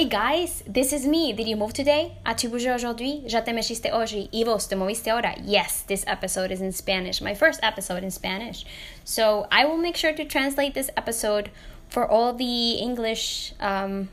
[0.00, 1.34] Hey guys, this is me.
[1.34, 2.16] Did you move today?
[2.24, 3.22] As-tu bougé aujourd'hui?
[3.26, 4.30] Ya te mexiste hoy?
[4.32, 5.34] ¿Y vos te moviste ahora?
[5.44, 7.20] Yes, this episode is in Spanish.
[7.20, 8.64] My first episode in Spanish.
[9.04, 11.50] So I will make sure to translate this episode
[11.90, 14.08] for all the English um,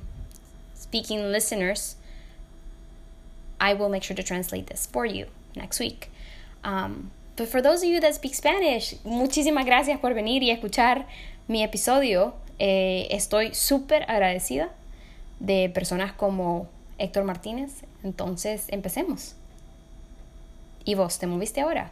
[0.73, 1.95] speaking listeners.
[3.61, 6.11] I will make sure to translate this for you next week.
[6.65, 11.05] Um, but for those of you that speak Spanish, muchísimas gracias por venir y escuchar
[11.47, 12.33] mi episodio.
[12.59, 14.69] Eh, estoy súper agradecida
[15.39, 16.67] de personas como
[16.97, 17.83] Héctor Martínez.
[18.03, 19.35] Entonces, empecemos.
[20.83, 21.91] ¿Y vos te moviste ahora?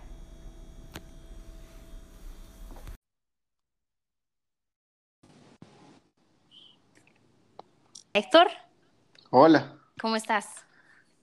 [8.13, 8.48] Héctor,
[9.30, 10.48] Hola, ¿cómo estás?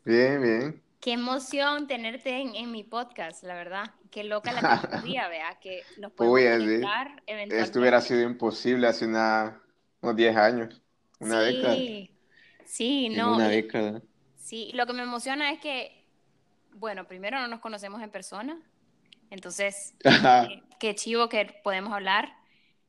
[0.05, 0.83] bien, bien.
[1.01, 3.91] Qué emoción tenerte en, en mi podcast, la verdad.
[4.11, 7.61] Qué loca la tecnología, vea, que nos podemos Uy, eventualmente.
[7.61, 9.61] Esto hubiera sido imposible hace una-
[10.01, 10.83] unos 10 años,
[11.19, 11.75] una década.
[11.75, 12.12] Sí,
[12.73, 13.35] sí, En no.
[13.37, 14.01] una década.
[14.37, 16.05] Sí, lo que me emociona es que,
[16.75, 18.59] bueno, primero no nos conocemos en persona,
[19.31, 22.33] entonces, eh, qué chivo que podemos hablar,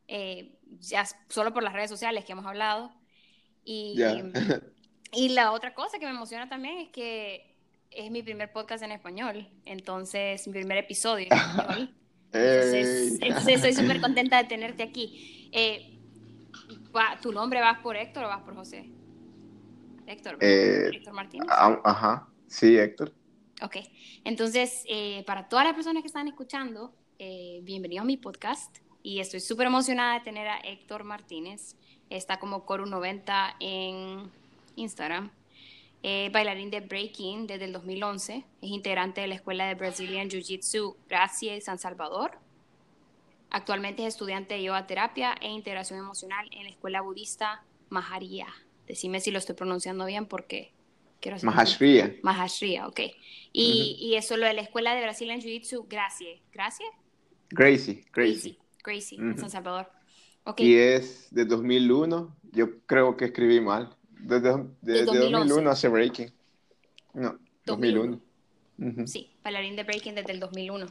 [0.07, 2.91] eh, ya solo por las redes sociales que hemos hablado.
[3.65, 3.95] Y,
[5.13, 7.55] y la otra cosa que me emociona también es que
[7.91, 11.95] es mi primer podcast en español, entonces, mi primer episodio en español.
[12.33, 15.49] Entonces, estoy súper contenta de tenerte aquí.
[15.51, 15.99] Eh,
[16.95, 18.89] va- ¿Tu nombre vas por Héctor o vas por José?
[20.07, 20.37] Héctor.
[20.41, 21.47] Eh, Héctor Martínez.
[21.49, 23.13] Ajá, sí, Héctor.
[23.61, 23.77] Ok,
[24.23, 29.19] entonces, eh, para todas las personas que están escuchando, eh, bienvenido a mi podcast y
[29.19, 31.75] estoy súper emocionada de tener a Héctor Martínez.
[32.09, 34.29] Está como Coru90 en
[34.75, 35.31] Instagram.
[36.05, 38.43] Eh, bailarín de breaking desde el 2011.
[38.61, 42.31] Es integrante de la Escuela de Brazilian Jiu-Jitsu Gracie San Salvador.
[43.49, 48.47] Actualmente es estudiante de yoga terapia e integración emocional en la Escuela Budista Maharia.
[48.87, 50.71] Decime si lo estoy pronunciando bien porque
[51.21, 52.15] quiero hacer Mahashriya.
[52.21, 52.99] Mahashriya, ok.
[53.53, 56.41] Y, y eso lo de la escuela de Brazilian Jiu-Jitsu, Gracie.
[56.51, 56.85] ¿Gracie?
[57.49, 58.57] Gracie, Gracie.
[58.83, 59.39] Gracie, en Ujú.
[59.41, 59.89] San Salvador.
[60.45, 60.59] Ok.
[60.61, 62.35] Y es de 2001.
[62.51, 63.95] Yo creo que escribí mal.
[64.19, 64.51] Desde,
[64.81, 65.31] desde 2011.
[65.49, 66.33] 2001 hace breaking.
[67.13, 68.19] No, 2001.
[68.77, 68.91] 2001.
[69.01, 69.07] Ujú.
[69.07, 70.87] Sí, bailarín de breaking desde el 2001.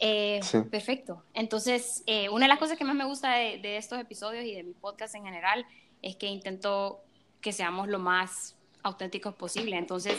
[0.00, 0.58] Eh, Sí.
[0.70, 1.24] Perfecto.
[1.34, 4.54] Entonces, eh, una de las cosas que más me gusta de, de estos episodios y
[4.54, 5.66] de mi podcast en general
[6.00, 7.00] es que intento
[7.40, 9.76] que seamos lo más auténticos posible.
[9.76, 10.18] Entonces,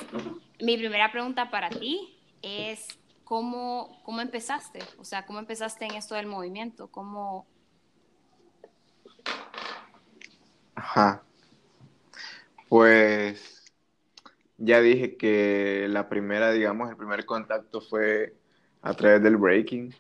[0.62, 2.88] mi primera pregunta para ti es,
[3.24, 4.80] ¿cómo, cómo empezaste?
[4.98, 6.88] O sea, ¿cómo empezaste en esto del movimiento?
[6.88, 7.48] ¿Cómo,
[10.80, 11.22] Ajá.
[12.70, 13.66] Pues
[14.58, 18.34] ya dije que la primera, digamos, el primer contacto fue
[18.82, 19.94] a través del breaking.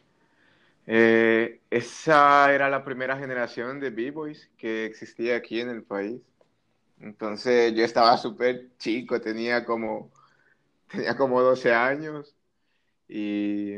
[0.88, 6.22] Eh, esa era la primera generación de B-Boys que existía aquí en el país.
[7.00, 10.12] Entonces yo estaba súper chico, tenía como,
[10.92, 12.36] tenía como 12 años
[13.08, 13.76] y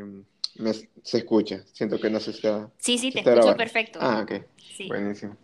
[0.57, 2.71] me- se escucha, siento que no se está...
[2.77, 3.57] Sí, sí, te escucho grabando.
[3.57, 3.99] perfecto.
[4.01, 4.45] Ah, ok.
[4.57, 4.87] Sí.
[4.87, 5.37] Buenísimo.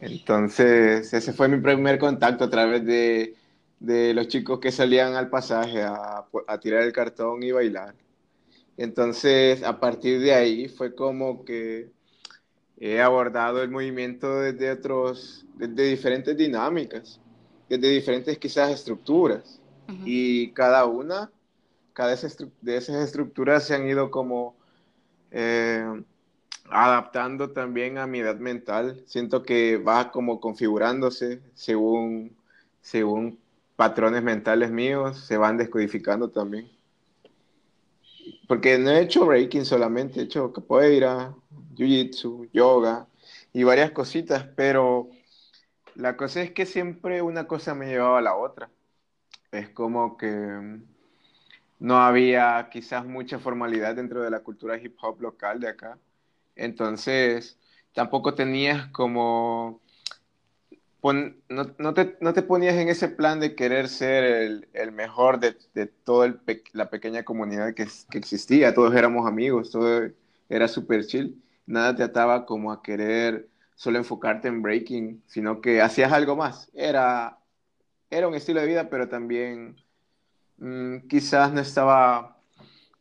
[0.00, 3.34] Entonces, ese fue mi primer contacto a través de,
[3.80, 7.94] de los chicos que salían al pasaje a, a tirar el cartón y bailar.
[8.76, 11.90] Entonces, a partir de ahí fue como que
[12.80, 17.20] he abordado el movimiento desde otros, desde diferentes dinámicas,
[17.68, 19.60] desde diferentes quizás estructuras.
[20.04, 21.30] Y cada una,
[21.94, 24.54] cada de esas estructuras se han ido como
[25.30, 26.02] eh,
[26.70, 29.02] adaptando también a mi edad mental.
[29.06, 32.36] Siento que va como configurándose según,
[32.82, 33.38] según
[33.76, 36.70] patrones mentales míos, se van descodificando también.
[38.46, 41.34] Porque no he hecho breaking solamente, he hecho capoeira,
[41.78, 43.08] jiu-jitsu, yoga
[43.54, 45.10] y varias cositas, pero
[45.94, 48.70] la cosa es que siempre una cosa me llevaba a la otra.
[49.52, 50.82] Es como que mm,
[51.80, 55.98] no había quizás mucha formalidad dentro de la cultura hip hop local de acá.
[56.56, 57.58] Entonces,
[57.94, 59.82] tampoco tenías como...
[61.00, 64.92] pon- no, no te, no te ponías en ese plan de querer ser el, el
[64.92, 66.40] mejor de, de toda
[66.72, 68.74] la pequeña comunidad que, que existía.
[68.74, 70.10] Todos éramos amigos, todo
[70.48, 71.40] era súper chill.
[71.68, 76.70] Nada te ataba como a querer solo enfocarte en breaking, sino que hacías algo más.
[76.72, 77.38] Era,
[78.08, 79.76] era un estilo de vida, pero también
[80.56, 82.38] mm, quizás no estaba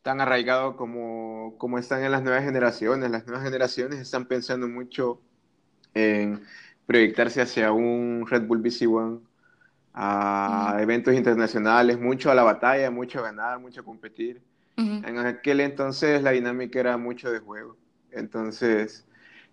[0.02, 3.10] tan arraigado como, como están en las nuevas generaciones.
[3.10, 5.22] Las nuevas generaciones están pensando mucho
[5.94, 6.44] en
[6.86, 9.20] proyectarse hacia un Red Bull BC One,
[9.94, 14.42] a eventos internacionales, mucho a la batalla, mucho a ganar, mucho a competir.
[14.76, 17.78] En aquel entonces la dinámica era mucho de juego.
[18.18, 19.06] Entonces,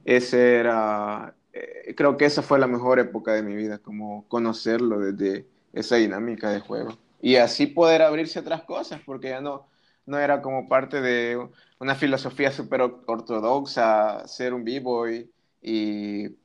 [0.05, 4.99] ese era eh, creo que esa fue la mejor época de mi vida, como conocerlo
[4.99, 6.99] desde esa dinámica de juego.
[7.23, 9.69] Y así poder abrirse a otras cosas, porque ya no,
[10.05, 15.31] no era como parte de una filosofía súper ortodoxa, ser un b-boy
[15.63, 16.37] y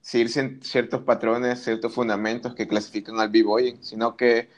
[0.00, 0.30] seguir
[0.62, 4.48] ciertos patrones, ciertos fundamentos que clasifican al b-boying, sino que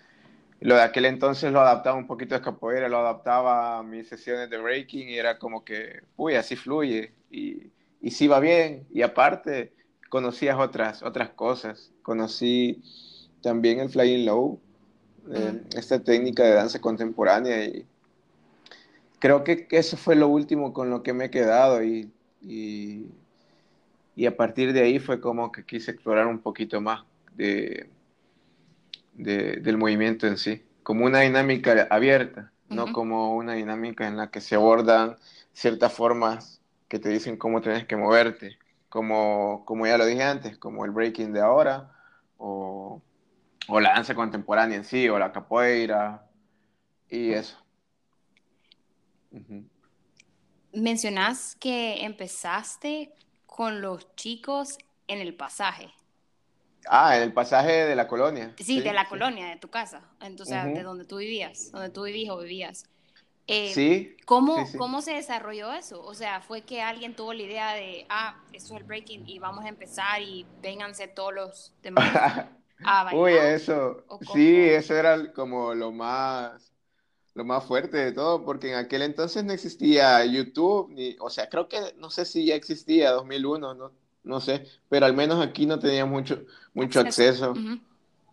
[0.60, 4.48] lo de aquel entonces lo adaptaba un poquito de capoeira, lo adaptaba a mis sesiones
[4.50, 7.70] de breaking y era como que, uy, así fluye y,
[8.00, 8.86] y sí va bien.
[8.90, 9.72] Y aparte,
[10.08, 11.92] conocías otras, otras cosas.
[12.02, 12.82] Conocí
[13.42, 14.58] también el flying low,
[15.32, 17.84] eh, esta técnica de danza contemporánea y
[19.18, 22.10] creo que, eso fue lo último con lo que me he quedado y,
[22.40, 23.06] y,
[24.14, 27.04] y, a partir de ahí fue como que quise explorar un poquito más
[27.34, 27.88] de,
[29.16, 34.40] del movimiento en sí, como una dinámica abierta, no como una dinámica en la que
[34.40, 35.16] se abordan
[35.52, 38.58] ciertas formas que te dicen cómo tienes que moverte,
[38.88, 41.92] como, como ya lo dije antes, como el breaking de ahora,
[42.38, 43.02] o,
[43.68, 46.26] o la danza contemporánea en sí, o la capoeira,
[47.08, 47.56] y eso.
[50.72, 53.12] Mencionas que empezaste
[53.46, 54.78] con los chicos
[55.08, 55.90] en el pasaje.
[56.88, 58.52] Ah, en el pasaje de la colonia.
[58.58, 62.34] Sí, de la colonia, de tu casa, entonces, de donde tú vivías, donde tú vivías
[62.34, 62.86] o vivías.
[63.48, 64.16] Eh, sí.
[64.24, 66.02] ¿cómo, ¿Cómo se desarrolló eso?
[66.02, 69.38] O sea, ¿fue que alguien tuvo la idea de, ah, eso es el breaking y
[69.38, 72.04] vamos a empezar y vénganse todos los demás
[72.84, 73.14] a bailar?
[73.14, 76.72] Uy, eso, sí, eso era como lo más,
[77.34, 81.48] lo más fuerte de todo, porque en aquel entonces no existía YouTube, ni, o sea,
[81.48, 83.92] creo que, no sé si ya existía, 2001, no,
[84.24, 86.42] no sé, pero al menos aquí no tenía mucho,
[86.76, 87.54] mucho acceso,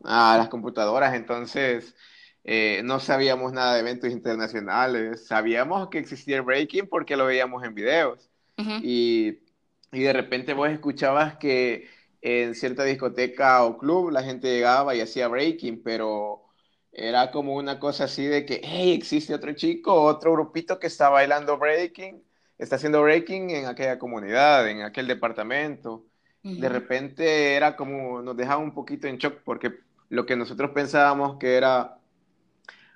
[0.04, 1.96] a las computadoras, entonces
[2.44, 7.64] eh, no sabíamos nada de eventos internacionales, sabíamos que existía el breaking porque lo veíamos
[7.64, 8.30] en videos.
[8.84, 9.40] Y,
[9.92, 11.88] y, de repente vos escuchabas que
[12.22, 16.44] en cierta discoteca o club la gente llegaba y hacía breaking, pero
[16.92, 21.10] era como una cosa así de que, hey, existe otro chico, otro grupito que está
[21.10, 22.24] bailando breaking,
[22.58, 26.06] está haciendo breaking en aquella comunidad, en aquel departamento.
[26.44, 29.80] De repente era como, nos dejaba un poquito en shock porque
[30.10, 31.98] lo que nosotros pensábamos que era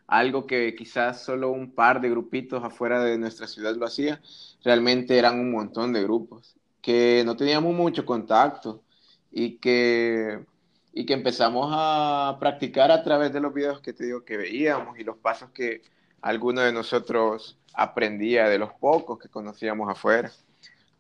[0.06, 4.22] algo que quizás solo un par de grupitos afuera de nuestra ciudad lo hacía,
[4.64, 8.84] realmente eran un montón de grupos que no teníamos mucho contacto
[9.32, 10.46] y que,
[10.94, 14.98] y que empezamos a practicar a través de los videos que te digo que veíamos
[14.98, 15.82] y los pasos que
[16.22, 20.32] alguno de nosotros aprendía de los pocos que conocíamos afuera.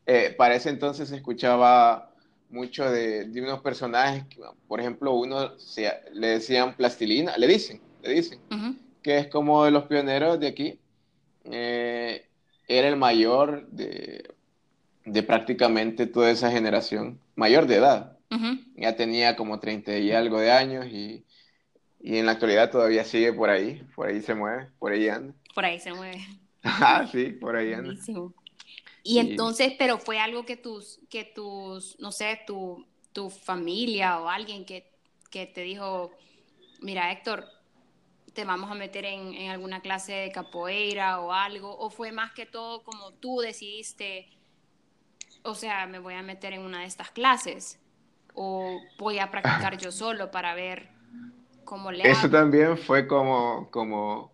[0.05, 2.06] Eh, para ese entonces se escuchaba
[2.49, 4.23] mucho de, de unos personajes,
[4.67, 8.39] por ejemplo, uno se, le decían plastilina, le dicen, le dicen
[9.07, 10.79] que es como de los pioneros de aquí.
[11.45, 12.25] Eh,
[12.67, 14.33] era el mayor de,
[15.05, 18.17] de, prácticamente toda esa generación, mayor de edad.
[18.75, 21.23] Ya tenía como 30 y algo de años y,
[22.01, 25.33] y, en la actualidad todavía sigue por ahí, por ahí se mueve, por ahí anda.
[25.55, 26.25] Por ahí se mueve.
[26.63, 27.93] ah, sí, por ahí anda.
[29.07, 34.27] Y entonces, pero fue algo que tus, que tus, no sé, tu, tu familia o
[34.27, 34.91] alguien que,
[35.31, 36.11] que te dijo,
[36.81, 37.45] mira Héctor,
[38.33, 41.75] te vamos a meter en, alguna clase de capoeira o algo?
[41.79, 44.27] ¿O fue más que todo como tú decidiste,
[45.41, 47.79] o sea, me voy a meter en una de estas clases?
[48.33, 50.89] ¿O voy a practicar yo solo para ver
[51.63, 54.33] cómo le Eso también fue como, como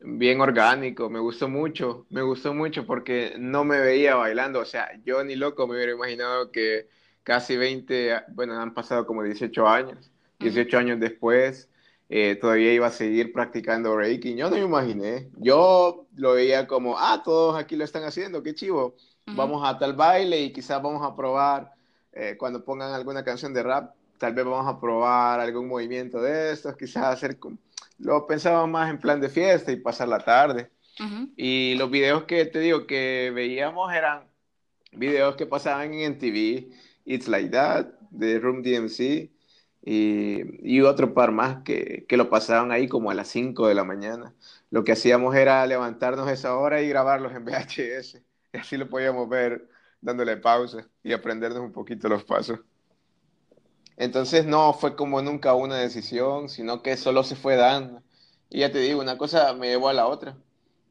[0.00, 4.88] bien orgánico, me gustó mucho, me gustó mucho porque no me veía bailando, o sea,
[5.04, 6.88] yo ni loco me hubiera imaginado que
[7.22, 11.68] casi 20, bueno, han pasado como 18 años, 18 años después,
[12.12, 14.36] eh, todavía iba a seguir practicando breaking.
[14.36, 15.30] Yo no me imaginé.
[15.36, 18.96] Yo lo veía como, ah, todos aquí lo están haciendo, qué chivo.
[19.26, 21.72] Vamos a tal baile y quizás vamos a probar
[22.12, 26.52] eh, cuando pongan alguna canción de rap, tal vez vamos a probar algún movimiento de
[26.52, 27.38] estos, quizás hacer...
[28.00, 30.70] Lo pensaba más en plan de fiesta y pasar la tarde.
[31.36, 34.28] Y los videos que te digo que veíamos eran
[34.92, 36.68] videos que pasaban en TV,
[37.04, 39.30] It's Like That, de Room DMC,
[39.82, 43.84] y, otro par más que, que, lo pasaban ahí como a las 5 de la
[43.84, 44.34] mañana.
[44.70, 48.22] Lo que hacíamos era levantarnos esa hora y grabarlos en VHS.
[48.52, 49.68] Y así lo podíamos ver
[50.00, 52.58] dándole pausa y aprendernos un poquito los pasos.
[54.00, 58.02] Entonces no fue como nunca una decisión, sino que solo se fue dando.
[58.48, 60.38] Y ya te digo, una cosa me llevó a la otra.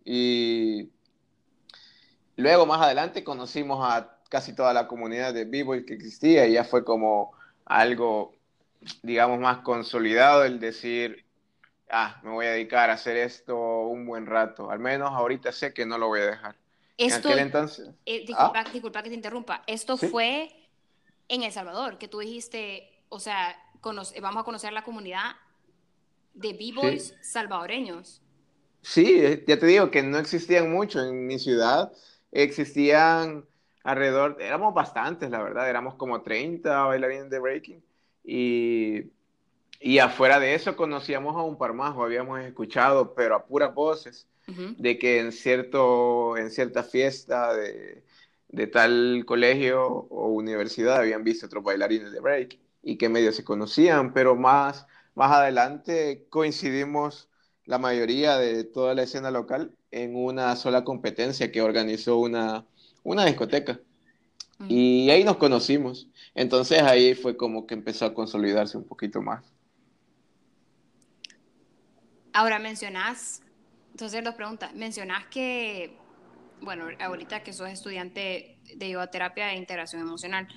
[0.05, 0.91] Y
[2.35, 6.63] luego más adelante conocimos a casi toda la comunidad de b que existía y ya
[6.63, 7.31] fue como
[7.65, 8.33] algo
[9.01, 11.25] digamos, más consolidado el decir,
[11.89, 14.69] ah, me voy a dedicar a hacer esto un buen rato.
[14.69, 16.55] Al menos ahorita sé que no lo voy a dejar.
[16.95, 17.89] Esto, entonces...
[18.05, 18.69] Eh, disculpa, ah.
[18.71, 19.63] disculpa, que te interrumpa.
[19.65, 20.51] Esto fue
[21.27, 23.55] en El Salvador, que tú dijiste, o sea,
[24.21, 25.31] vamos a conocer la comunidad
[26.33, 28.21] de b-boys salvadoreños.
[28.81, 31.91] Sí, eh, ya te digo que no existían mucho en mi ciudad,
[32.31, 33.45] existían
[33.83, 37.83] alrededor, éramos bastantes, la verdad, éramos como 30 bailarines de breaking
[38.23, 39.11] y,
[39.79, 43.73] y afuera de eso conocíamos a un par más, o habíamos escuchado, pero a puras
[43.73, 48.03] voces, de que en, cierto, en cierta fiesta de,
[48.47, 53.43] de tal colegio o universidad habían visto otros bailarines de break y que medio se
[53.43, 57.29] conocían, pero más, más adelante coincidimos
[57.65, 62.65] la mayoría de toda la escena local en una sola competencia que organizó una,
[63.03, 63.79] una discoteca.
[64.67, 66.09] Y ahí nos conocimos.
[66.35, 69.45] Entonces ahí fue como que empezó a consolidarse un poquito más.
[72.33, 73.41] Ahora mencionás,
[73.91, 75.97] entonces dos preguntas, mencionás que
[76.61, 80.47] bueno, ahorita que sos estudiante de yoga terapia e integración emocional.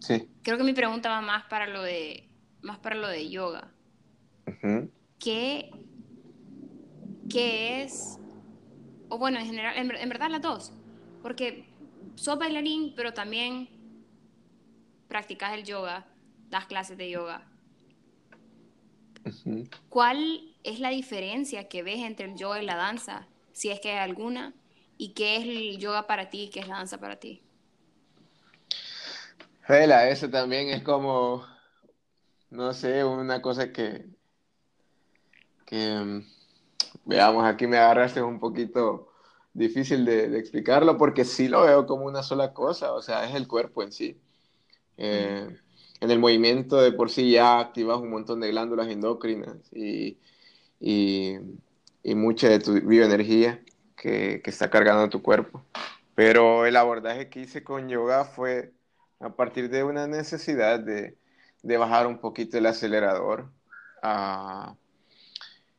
[0.00, 0.28] Sí.
[0.42, 2.28] Creo que mi pregunta va más para lo de,
[2.62, 3.72] más para lo de yoga.
[5.18, 5.70] ¿Qué,
[7.28, 8.18] ¿Qué es,
[9.08, 10.72] o bueno, en general, en, verdad las dos,
[11.22, 11.66] porque
[12.16, 13.68] sos bailarín, pero también
[15.06, 16.06] practicas el yoga,
[16.48, 17.46] das clases de yoga.
[19.88, 23.28] ¿Cuál es la diferencia que ves entre el yoga y la danza?
[23.52, 24.54] Si es que hay alguna.
[24.96, 27.42] ¿Y qué es el yoga para ti y qué es la danza para ti?
[29.70, 31.44] Vela, eso también es como,
[32.50, 34.04] no sé, una cosa que,
[35.64, 36.24] que mm,
[37.04, 39.12] veamos, aquí me agarraste un poquito
[39.52, 43.46] difícil de, explicarlo porque sí lo veo como una sola cosa, o sea, es el
[43.46, 44.20] cuerpo en sí.
[44.96, 45.56] Eh,
[46.00, 50.18] en el movimiento de por sí ya activas un montón de glándulas endocrinas y,
[50.80, 51.36] y,
[52.02, 53.62] y mucha de tu bioenergía
[53.96, 55.64] que, está cargando tu cuerpo.
[56.16, 58.72] Pero el abordaje que hice con yoga fue
[59.20, 61.16] a partir de una necesidad de,
[61.62, 63.50] bajar un poquito el acelerador.
[64.02, 64.74] Ah,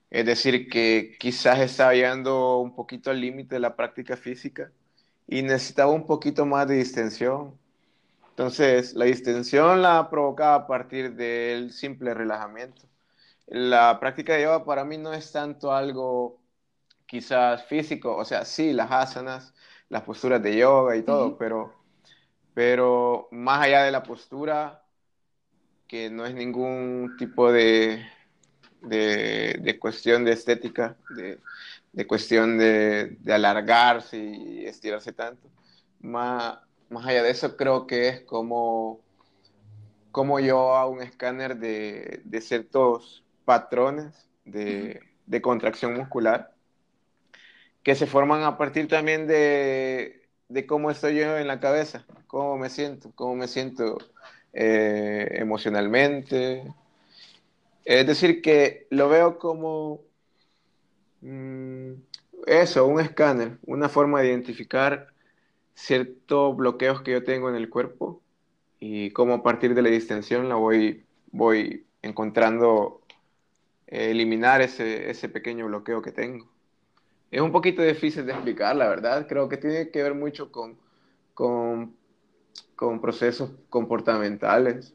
[0.09, 4.71] es decir, que quizás estaba llegando un poquito al límite de la práctica física
[5.27, 7.57] y necesitaba un poquito más de distensión.
[8.29, 12.83] Entonces, la distensión la provocaba a partir del simple relajamiento.
[13.47, 16.39] La práctica de yoga para mí no es tanto algo
[17.05, 19.53] quizás físico, o sea, sí, las asanas,
[19.89, 21.80] las posturas de yoga y todo, pero,
[22.53, 24.83] pero más allá de la postura,
[25.87, 28.05] que no es ningún tipo de,
[28.81, 30.97] de, cuestión de estética,
[31.93, 35.49] de, cuestión de, alargarse y estirarse tanto,
[35.99, 39.01] más, más allá de eso creo que es como,
[40.11, 46.53] como yo hago un escáner de, ciertos patrones de, de contracción muscular
[47.83, 50.20] que se forman a partir también de,
[50.51, 53.97] de cómo estoy yo en la cabeza, cómo me siento, cómo me siento
[54.53, 56.63] eh, emocionalmente.
[57.85, 60.01] Es decir, que lo veo como
[61.21, 61.93] mm,
[62.47, 65.07] eso, un escáner, una forma de identificar
[65.73, 68.21] ciertos bloqueos que yo tengo en el cuerpo
[68.79, 73.01] y cómo a partir de la distensión la voy, voy encontrando
[73.87, 76.50] eh, eliminar ese, ese pequeño bloqueo que tengo
[77.31, 79.25] es un poquito difícil de explicar, la verdad.
[79.27, 80.77] Creo que tiene que ver mucho con,
[81.33, 81.95] con,
[83.01, 84.93] procesos comportamentales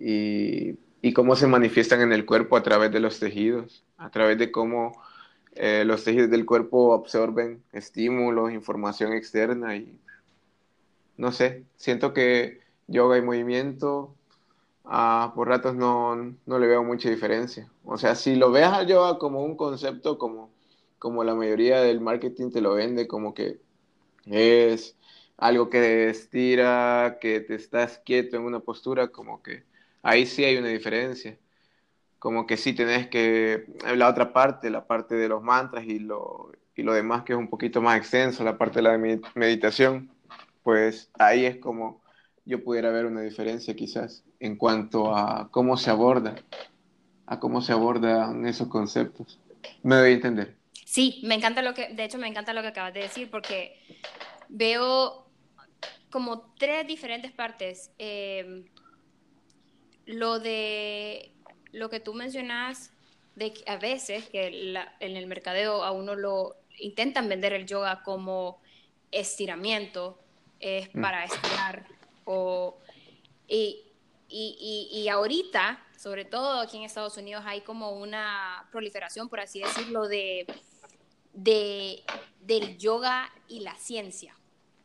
[0.00, 0.76] y,
[1.14, 4.92] cómo se manifiestan en el cuerpo a través de los tejidos, a través de cómo
[5.54, 9.96] eh, los tejidos del cuerpo absorben estímulos, información externa y
[11.16, 14.14] no sé, siento que yoga y movimiento
[14.84, 17.70] ah, por ratos no, no le veo mucha diferencia.
[17.84, 20.53] O sea, si lo ves al yoga como un concepto como
[21.04, 23.60] como la mayoría del marketing te lo vende, como que
[24.24, 24.96] es
[25.36, 29.64] algo que estira, que te estás quieto en una postura, como que
[30.02, 31.38] ahí sí hay una diferencia.
[32.18, 36.52] Como que sí tenés que, la otra parte, la parte de los mantras y lo,
[36.74, 38.96] y lo demás que es un poquito más extenso, la parte de la
[39.34, 40.10] meditación,
[40.62, 42.00] pues ahí es como
[42.46, 46.34] yo pudiera ver una diferencia quizás en cuanto a cómo se aborda,
[47.26, 49.38] a cómo se abordan esos conceptos.
[49.82, 50.63] Me doy a entender.
[50.84, 53.80] Sí, me encanta lo que, de hecho me encanta lo que acabas de decir porque
[54.48, 55.26] veo
[56.10, 57.90] como tres diferentes partes.
[57.98, 58.66] Em,
[60.06, 61.32] lo de
[61.72, 62.92] lo que tú mencionas
[63.34, 68.02] de que a veces que en el mercadeo a uno lo intentan vender el yoga
[68.02, 68.60] como
[69.10, 70.18] estiramiento,
[70.60, 71.00] es mm.
[71.00, 71.86] para estirar
[72.24, 72.78] o
[73.48, 73.82] y,
[74.28, 79.40] y, y, y ahorita, sobre todo aquí en Estados Unidos, hay como una proliferación, por
[79.40, 80.46] así decirlo, de
[81.34, 82.02] de,
[82.40, 84.34] del yoga y la ciencia.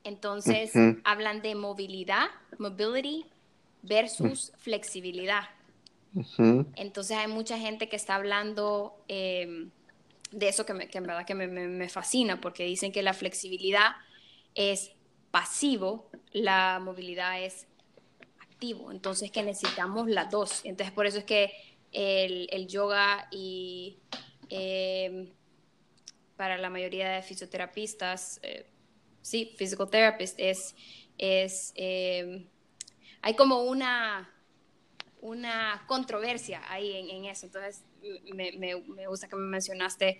[0.03, 0.71] Entonces,
[1.03, 2.27] hablan de movilidad,
[2.57, 3.25] mobility
[3.83, 5.43] versus flexibilidad.
[6.75, 9.69] Entonces, hay mucha gente que está hablando em,
[10.31, 13.91] de eso que, en verdad que me, fascina, porque dicen que la flexibilidad
[14.55, 14.91] es
[15.31, 17.67] pasivo, la movilidad es
[18.39, 18.91] activo.
[18.91, 20.61] Entonces, que necesitamos las dos.
[20.63, 21.51] Entonces, por eso es que
[21.91, 23.99] el, yoga y
[24.49, 25.29] em,
[26.39, 28.65] para la mayoría de fisioterapistas, eh,
[29.21, 30.73] sí, physical therapist, es,
[31.17, 32.45] es em,
[33.21, 34.33] hay como una,
[35.19, 37.45] una controversia ahí en, eso.
[37.45, 37.83] Entonces,
[38.33, 40.17] me, me, gusta que me mencionaste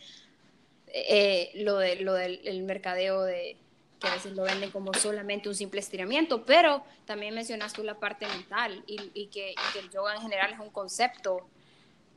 [0.87, 3.55] eh, lo, de, lo del mercadeo de
[4.01, 7.97] que a veces lo venden como solamente un simple estiramiento, pero también mencionaste tú la
[7.97, 11.47] parte mental y, y, que, el yoga en general es un concepto,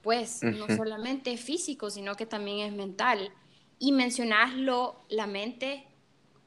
[0.03, 3.33] pues, no solamente físico, sino que también es mental.
[3.83, 5.87] Y mencionaslo, la mente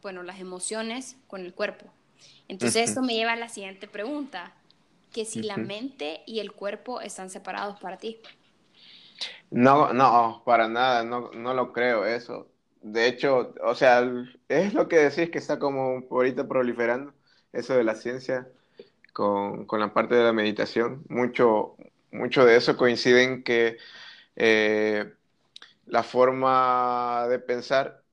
[0.05, 1.87] bueno, las emociones con el cuerpo.
[2.47, 4.53] Entonces esto me lleva a la siguiente pregunta,
[5.11, 8.19] que si la mente y el cuerpo están separados para ti.
[9.49, 12.47] No, no, para nada, no, no lo creo eso.
[12.83, 14.07] De hecho, o sea,
[14.47, 17.11] es lo que decís que está como ahorita proliferando,
[17.51, 18.47] eso de la ciencia
[19.11, 21.03] con, con la parte de la meditación.
[21.09, 21.77] Mucho,
[22.11, 23.77] mucho de eso coincide en que
[24.35, 25.11] eh,
[25.85, 28.03] la forma de pensar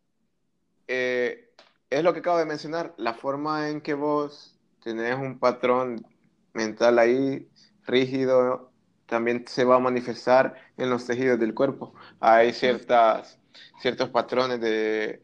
[0.88, 1.52] eh,
[1.90, 6.06] es lo que acabo de mencionar, la forma en que vos tenés un patrón
[6.54, 7.48] mental ahí
[7.86, 8.72] rígido
[9.06, 11.94] también se va a manifestar en los tejidos del cuerpo.
[12.18, 13.38] Hay ciertas,
[13.80, 15.22] ciertos patrones de,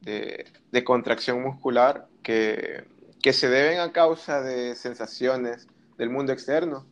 [0.00, 2.86] de, contracción muscular que,
[3.20, 5.66] que, se deben a causa de sensaciones
[5.98, 6.86] del mundo externo,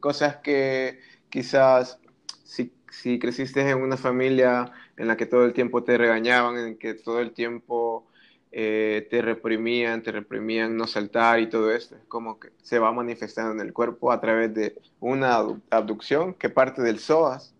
[0.00, 1.98] cosas que quizás
[2.44, 6.78] si, si creciste en una familia en la que todo el tiempo te regañaban, en
[6.78, 8.06] que todo el tiempo
[8.52, 11.96] eh, te reprimían, te reprimían no saltar y todo esto.
[11.96, 15.38] Es como que se va manifestando en el cuerpo a través de una
[15.70, 17.54] abducción que parte del psoas.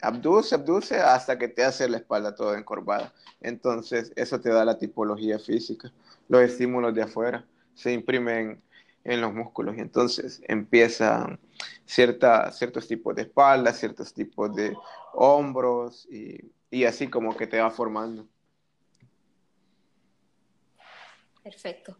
[0.00, 3.12] Abduce, abduce hasta que te hace la espalda toda encorvada.
[3.40, 5.92] Entonces, eso te da la tipología física.
[6.28, 8.62] Los estímulos de afuera se imprimen
[9.06, 11.38] en los músculos y entonces empiezan
[11.84, 14.76] cierta, ciertos tipos de espalda, ciertos tipos de
[15.12, 18.26] hombros y, y así como que te va formando.
[21.42, 21.96] Perfecto.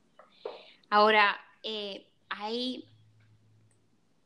[0.90, 2.88] Ahora, eh, hay,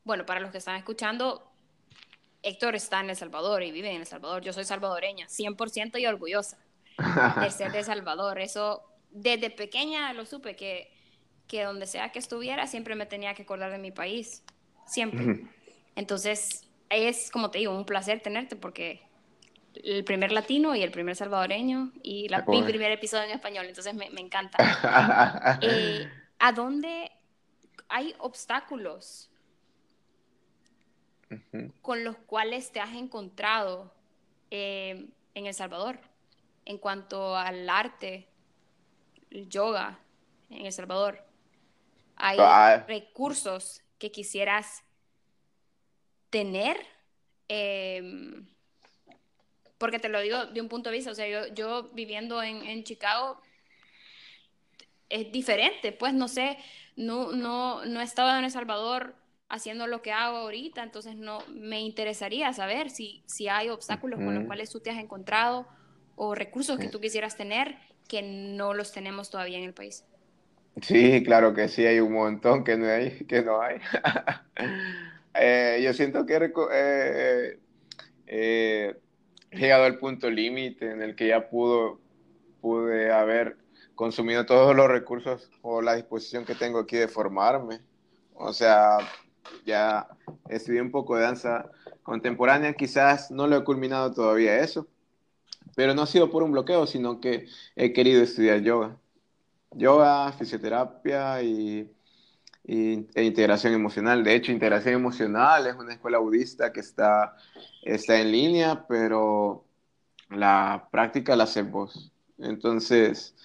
[0.03, 1.51] bueno, para los que están escuchando,
[2.41, 4.41] Héctor está en El Salvador y vive en El Salvador.
[4.41, 6.57] Yo soy salvadoreña, 100% y orgullosa
[7.39, 8.39] de ser de Salvador.
[8.39, 10.90] Eso, desde pequeña lo supe, que,
[11.51, 14.41] que donde sea que estuviera, siempre me tenía que acordar de mi país.
[14.85, 15.43] Siempre.
[15.97, 19.01] Entonces, es, como te digo, un placer tenerte porque
[19.83, 23.93] el primer latino y el primer salvadoreño y la, mi primer episodio en español, entonces
[23.93, 24.57] me, me encanta.
[25.61, 26.09] Eh,
[26.39, 27.11] ¿A dónde
[27.89, 29.29] hay obstáculos
[31.81, 33.93] con los cuales te has encontrado
[34.51, 35.99] eh, en El Salvador
[36.63, 38.29] en cuanto al arte,
[39.29, 39.99] el yoga
[40.49, 41.30] en El Salvador?
[42.23, 42.85] ¿Hay ah.
[42.87, 44.83] recursos que quisieras
[46.29, 46.77] tener?
[47.49, 48.43] Eh,
[49.79, 52.63] porque te lo digo de un punto de vista, o sea, yo, yo viviendo en,
[52.63, 53.41] en Chicago
[55.09, 56.59] es diferente, pues no sé,
[56.95, 59.15] no, no, no he estado en El Salvador
[59.49, 64.35] haciendo lo que hago ahorita, entonces no me interesaría saber si, si hay obstáculos con
[64.35, 65.67] los cuales tú te has encontrado
[66.15, 67.75] o recursos que tú quisieras tener
[68.07, 70.05] que no los tenemos todavía en el país.
[70.81, 73.25] Sí, claro que sí, hay un montón que no hay.
[73.25, 73.79] Que no hay.
[75.33, 76.35] Eh, yo siento que
[76.73, 77.59] eh,
[78.27, 78.99] eh,
[79.49, 82.01] llegado al punto límite en el que ya pudo,
[82.59, 83.57] pude haber
[83.95, 87.79] consumido todos los recursos o la disposición que tengo aquí de formarme.
[88.33, 88.97] O sea,
[89.65, 90.07] ya
[90.49, 91.71] estudié un poco de danza
[92.03, 94.87] contemporánea, quizás no lo he culminado todavía eso,
[95.75, 99.00] pero no ha sido por un bloqueo, sino que he querido estudiar yoga.
[99.71, 101.89] Yoga, fisioterapia y,
[102.65, 104.23] y e integración emocional.
[104.23, 107.35] De hecho, integración emocional es una escuela budista que está
[107.83, 109.65] está en línea, pero
[110.29, 112.11] la práctica la haces vos.
[112.39, 113.35] Entonces,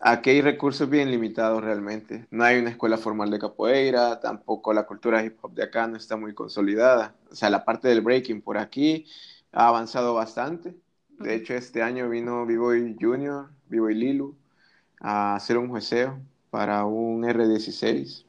[0.00, 2.26] aquí hay recursos bien limitados realmente.
[2.30, 5.96] No hay una escuela formal de capoeira, tampoco la cultura hip hop de acá no
[5.96, 7.16] está muy consolidada.
[7.30, 9.06] O sea, la parte del breaking por aquí
[9.52, 10.76] ha avanzado bastante.
[11.18, 14.36] De hecho, este año vino B-Boy Junior, B-Boy Lilu,
[15.04, 16.18] a hacer un jueceo
[16.50, 18.24] para un R16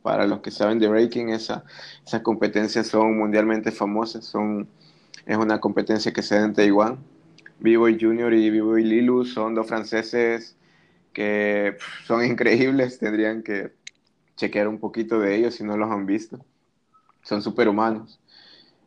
[0.00, 1.64] para los que saben de breaking, esa,
[2.06, 4.68] esas competencias son mundialmente famosas, son,
[5.26, 6.98] es una competencia que se da en Taiwán.
[7.60, 10.56] B-Boy Junior y B-Boy Lilu son dos franceses
[11.12, 13.72] que son increíbles, tendrían que
[14.36, 16.44] chequear un poquito de ellos si no los han visto.
[17.22, 18.18] Son superhumanos.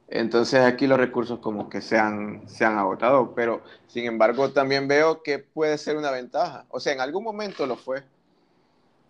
[0.10, 4.88] Entonces aquí los recursos como que se han, se han agotado, pero sin embargo también
[4.88, 6.66] veo que puede ser una ventaja.
[6.70, 8.04] O sea, en algún momento lo fue.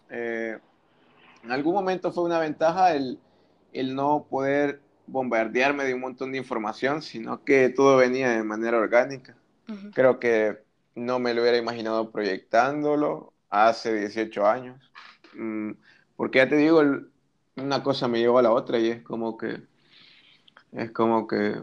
[0.09, 0.57] Eh,
[1.43, 3.19] en algún momento fue una ventaja el,
[3.73, 8.77] el no poder bombardearme de un montón de información, sino que todo venía de manera
[8.77, 9.35] orgánica.
[9.93, 10.59] Creo que
[10.95, 14.91] no me lo hubiera imaginado proyectándolo hace 18 años.
[15.33, 15.71] Mm,
[16.15, 16.81] porque ya te digo,
[17.55, 19.61] una cosa me llevó a la otra y es como que,
[20.71, 21.61] es como que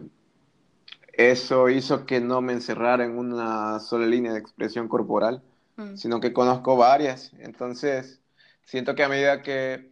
[1.13, 5.41] eso hizo que no me encerrara en una sola línea de expresión corporal,
[5.77, 5.95] mm.
[5.95, 7.31] sino que conozco varias.
[7.39, 8.21] Entonces,
[8.63, 9.91] siento que a medida que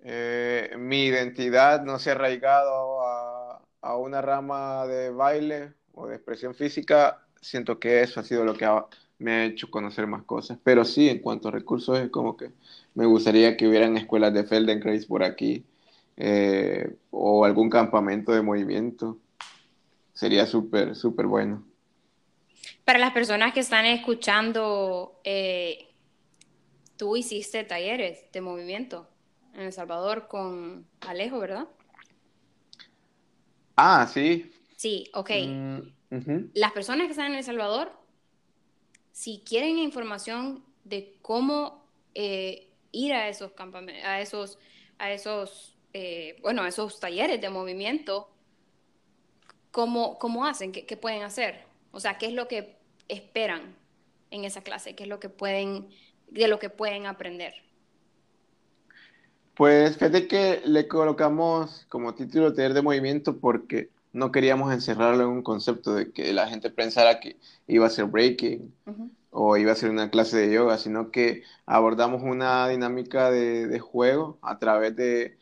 [0.00, 6.16] eh, mi identidad no se ha arraigado a, a, una rama de baile o de
[6.16, 8.68] expresión física, siento que eso ha sido lo que
[9.18, 10.58] me ha hecho conocer más cosas.
[10.62, 12.50] Pero sí, en cuanto a recursos, es como que
[12.94, 15.64] me gustaría que hubieran escuelas de Feldenkrais por aquí
[16.22, 19.18] eh, o algún campamento de movimiento.
[20.12, 21.64] Sería súper, súper bueno.
[22.84, 25.88] Para las personas que están escuchando, eh,
[26.98, 29.08] tú hiciste talleres de movimiento
[29.54, 31.68] en El Salvador con Alejo, ¿verdad?
[33.76, 34.52] Ah, sí.
[34.76, 35.30] Sí, ok.
[35.46, 37.92] Mm, Las personas que están en El Salvador,
[39.12, 44.58] si quieren información de cómo eh, ir a esos campamentos, a esos,
[44.98, 48.28] a esos, eh, bueno, esos talleres de movimiento,
[49.70, 50.72] ¿cómo, cómo hacen?
[50.72, 51.64] ¿Qué, ¿Qué, pueden hacer?
[51.90, 52.76] O sea, ¿qué es lo que
[53.08, 53.74] esperan
[54.30, 54.94] en esa clase?
[54.94, 55.88] ¿Qué es lo que pueden,
[56.28, 57.54] de lo que pueden aprender?
[59.54, 65.28] Pues fíjate que le colocamos como título taller de movimiento porque no queríamos encerrarlo en
[65.28, 68.72] un concepto de que la gente pensara que iba a ser breaking
[69.30, 74.38] o iba a ser una clase de yoga, sino que abordamos una dinámica de, juego
[74.42, 75.38] a través de,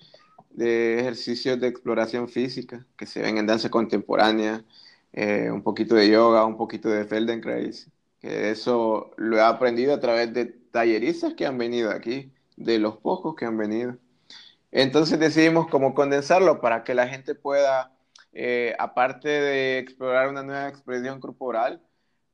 [0.66, 4.64] ejercicios de exploración física que se ven en danza contemporánea,
[5.12, 7.90] eh, un poquito de yoga, un poquito de Feldenkrais,
[8.20, 12.96] que eso lo he aprendido a través de talleristas que han venido aquí, de los
[12.98, 13.96] pocos que han venido.
[14.70, 17.92] Entonces decidimos como condensarlo para que la gente pueda,
[18.32, 21.82] eh, aparte de explorar una nueva expresión corporal,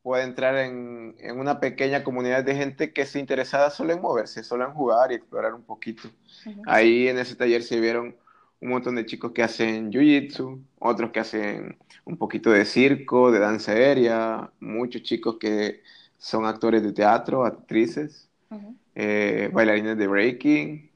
[0.05, 4.45] pueda entrar en, en, una pequeña comunidad de gente que se interesada solo en moverse,
[4.45, 6.11] solo en jugar y explorar un poquito.
[6.67, 8.15] Ahí en ese taller se vieron
[8.61, 13.39] un montón de chicos que hacen jiu-jitsu, otros que hacen un poquito de circo, de
[13.39, 15.81] danza aérea, muchos chicos que
[16.19, 18.29] son actores de teatro, actrices,
[18.95, 20.91] eh, bailarines de breaking,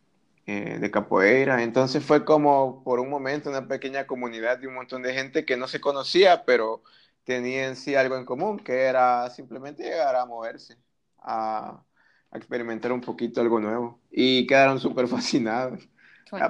[0.44, 1.62] eh, de capoeira.
[1.62, 5.56] Entonces fue como por un momento una pequeña comunidad de un montón de gente que
[5.56, 6.82] no se conocía, pero
[7.28, 10.76] tenía en sí algo en común, que era simplemente llegar a moverse,
[11.18, 11.84] a,
[12.32, 14.00] experimentar un poquito algo nuevo.
[14.10, 15.88] Y quedaron súper fascinados.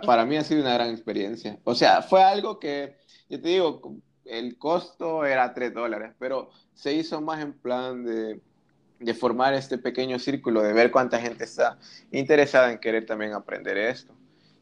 [0.07, 1.59] Para mí ha sido una gran experiencia.
[1.65, 2.97] O sea, fue algo que,
[3.29, 8.41] yo te digo, el costo era 3 dólares, pero se hizo más en plan de
[8.99, 11.79] de formar este pequeño círculo, de ver cuánta gente está
[12.11, 14.15] interesada en querer también aprender esto.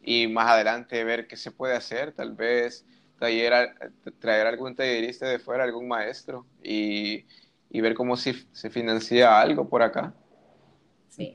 [0.03, 2.85] Y más adelante ver qué se puede hacer, tal vez
[3.19, 3.75] traer,
[4.19, 7.25] traer algún tallerista de fuera, algún maestro, y,
[7.71, 10.15] y ver cómo se, se, financia algo por acá.
[11.09, 11.33] Sí.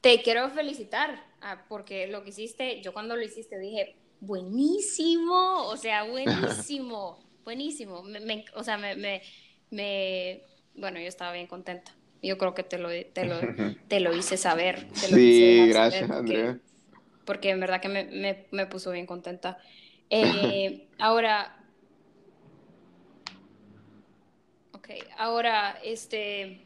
[0.00, 5.76] Te quiero felicitar, ah, porque lo que hiciste, yo cuando lo hiciste dije, buenísimo, o
[5.76, 8.02] sea, buenísimo, buenísimo.
[8.02, 9.22] Me, o sea, me, me,
[9.70, 10.42] me,
[10.74, 11.92] bueno, yo estaba bien contenta.
[12.22, 13.36] Yo creo que te lo, te lo,
[13.88, 14.86] te lo hice saber.
[14.94, 16.58] sí, gracias, Andrea.
[17.24, 19.58] Porque en verdad que me, me, me puso bien contenta.
[20.10, 21.56] Eh, ahora,
[24.72, 24.88] ok,
[25.18, 26.60] ahora, este,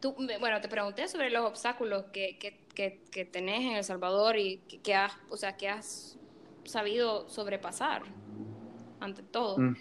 [0.00, 4.58] tú, bueno, te pregunté sobre los obstáculos que, que, que, tenés en El Salvador y
[4.58, 6.18] que, has, o sea, que has
[6.64, 8.02] sabido sobrepasar,
[9.00, 9.58] ante todo.
[9.58, 9.76] Mm.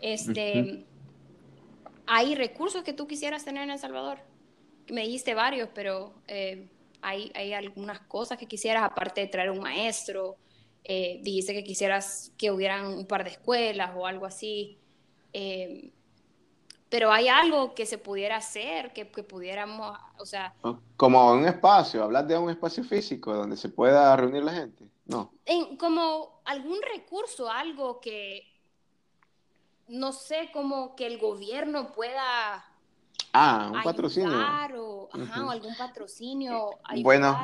[0.00, 0.84] Este,
[2.06, 4.18] ¿Hay recursos que tú quisieras tener en El Salvador?
[4.88, 6.68] Me dijiste varios, pero eh,
[7.02, 10.36] hay, hay, algunas cosas que quisieras, aparte de traer un maestro.
[10.88, 14.78] Eh, dijiste que quisieras que hubieran un par de escuelas o algo así.
[15.32, 15.90] Eh,
[16.88, 20.54] pero hay algo que se pudiera hacer, que, que, pudiéramos, o sea...
[20.96, 25.32] Como un espacio, hablar de un espacio físico donde se pueda reunir la gente, ¿no?
[25.44, 28.44] En, como algún recurso, algo que,
[29.88, 32.64] no sé, como que el gobierno pueda...
[33.32, 34.38] Ah, un patrocinio.
[34.78, 36.70] O, ajá, algún patrocinio.
[37.02, 37.36] bueno,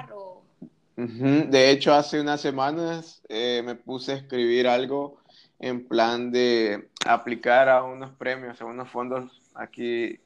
[1.06, 5.18] de hecho hace unas semanas eh, me puse a escribir algo
[5.58, 10.18] en plan de aplicar a unos premios, a unos fondos aquí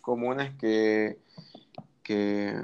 [0.00, 1.18] comunes que,
[2.02, 2.54] que,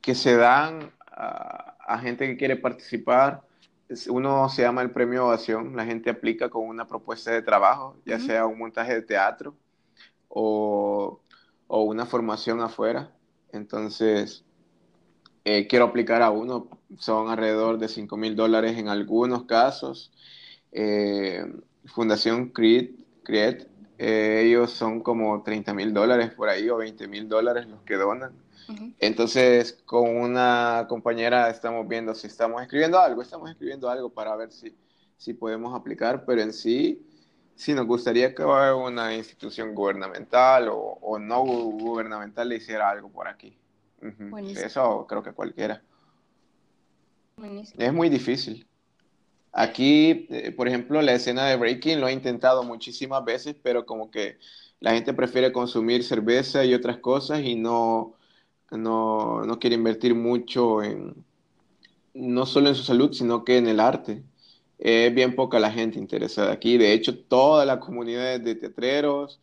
[0.00, 3.42] que se dan a, gente que quiere participar.
[4.08, 8.18] Uno se llama el premio ovación, la gente aplica con una propuesta de trabajo, ya
[8.18, 9.54] sea un montaje de teatro
[10.28, 11.20] o,
[11.68, 13.12] o una formación afuera.
[13.52, 14.45] Entonces,
[15.48, 20.10] eh, quiero aplicar a uno, son alrededor de 5 mil dólares en algunos casos.
[20.72, 21.46] Eh,
[21.84, 27.68] Fundación Create, eh, ellos son como 30 mil dólares por ahí o 20 mil dólares
[27.68, 28.32] los que donan.
[28.98, 34.50] Entonces, con una compañera estamos viendo si estamos escribiendo algo, estamos escribiendo algo para ver
[34.50, 34.76] si,
[35.16, 37.06] si podemos aplicar, pero en sí,
[37.54, 43.28] si nos gustaría que una institución gubernamental o, o no gubernamental le hiciera algo por
[43.28, 43.56] aquí.
[44.00, 45.82] Eso creo que cualquiera.
[47.76, 48.66] Es muy difícil.
[49.52, 54.10] Aquí, eh, por ejemplo, la escena de breaking lo he intentado muchísimas veces, pero como
[54.10, 54.38] que
[54.80, 58.14] la gente prefiere consumir cerveza y otras cosas y no,
[58.70, 61.24] no, no quiere invertir mucho en,
[62.14, 64.22] no solo en su salud, sino que en el arte.
[64.78, 66.76] Es bien poca la gente interesada aquí.
[66.76, 69.40] De hecho, toda la comunidad de teatreros,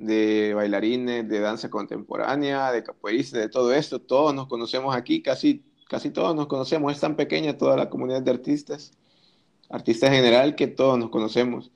[0.00, 4.00] de bailarines, de danza contemporánea, de capoeiristas, de todo esto.
[4.00, 6.92] Todos nos conocemos aquí, casi, casi todos nos conocemos.
[6.92, 8.92] Es tan pequeña toda la comunidad de artistas,
[9.68, 11.70] artistas en general, que todos nos conocemos.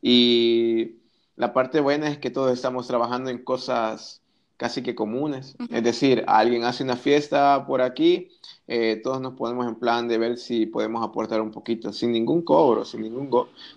[0.00, 0.98] Y
[1.34, 4.22] la parte buena es que todos estamos trabajando en cosas
[4.56, 5.56] casi que comunes.
[5.68, 8.28] Es decir, alguien hace una fiesta por aquí,
[8.68, 12.42] eh, todos nos ponemos en plan de ver si podemos aportar un poquito, sin ningún
[12.42, 13.28] cobro, sin ningún,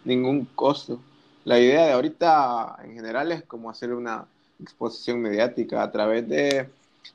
[0.05, 0.99] ningún costo
[1.47, 4.27] la idea de ahorita en general es como hacer una
[4.60, 6.67] exposición mediática a través de,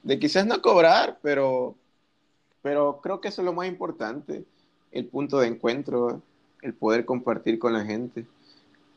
[0.02, 1.74] de quizás no cobrar, pero,
[2.62, 4.46] pero creo que eso es lo más importante,
[4.90, 6.22] el punto de encuentro,
[6.62, 8.26] el poder compartir con la gente.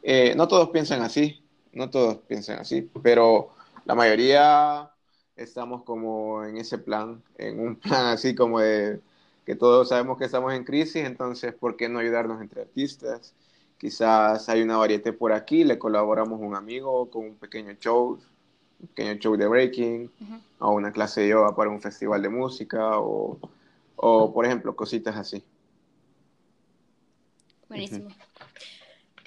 [0.04, 1.44] Eh, no todos piensan así,
[1.74, 3.50] no todos piensan así, pero
[3.84, 4.90] la mayoría
[5.36, 9.02] estamos como en ese plan, en un plan así como de
[9.46, 13.34] que todos sabemos que estamos en crisis, entonces, ¿por qué no ayudarnos entre artistas?
[13.78, 18.20] Quizás hay una variante por aquí, le colaboramos a un amigo con un pequeño show,
[18.80, 20.12] un pequeño show de breaking,
[20.60, 23.38] o una clase de yoga para un festival de música, o,
[23.96, 25.44] o por ejemplo, cositas así.
[27.68, 28.10] Buenísimo.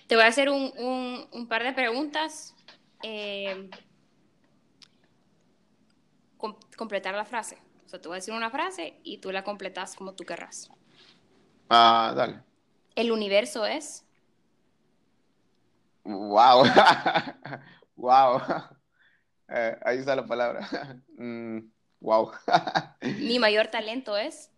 [0.07, 0.73] Te voy a hacer un,
[1.33, 2.55] un, par de preguntas.
[3.03, 3.69] Eh,
[6.77, 7.59] completar la frase.
[7.85, 10.71] O sea, te voy a decir una frase y tú la completas como tú querrás.
[11.69, 12.41] Ah, dale.
[12.95, 14.08] El universo es.
[16.09, 16.65] Wow,
[17.97, 18.41] wow.
[19.51, 20.69] Eh, ahí está la palabra.
[22.01, 22.33] wow.
[23.01, 24.51] Mm, Mi mayor talento es.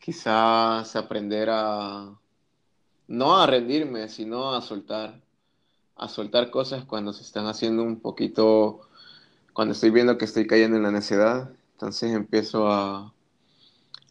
[0.00, 2.18] Quizás aprender a
[3.06, 5.20] no a rendirme, sino a soltar,
[5.96, 8.88] a soltar cosas cuando se están haciendo un poquito,
[9.52, 13.14] cuando estoy viendo que estoy cayendo en la necedad, entonces empiezo a,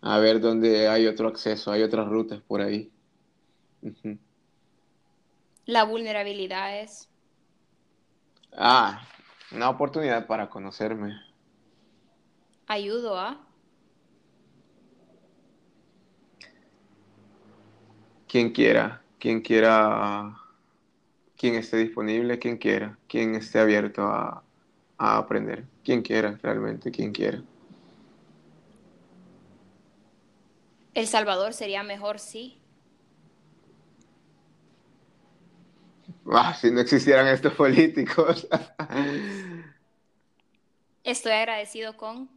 [0.05, 2.91] a ver dónde hay otro acceso, hay otras rutas por ahí.
[5.65, 7.09] La vulnerabilidad es.
[8.51, 9.01] Ah,
[9.53, 11.15] una oportunidad para conocerme.
[12.67, 13.47] Ayudo a.
[18.27, 20.35] Quien quiera, quien quiera,
[21.37, 24.43] quien esté disponible, quien quiera, quien esté abierto a,
[24.97, 27.41] a aprender, quien quiera, realmente, quien quiera.
[30.93, 32.59] El Salvador sería mejor, sí.
[36.31, 38.47] Ah, si no existieran estos políticos.
[41.03, 42.29] Estoy agradecido con.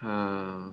[0.00, 0.72] Ah.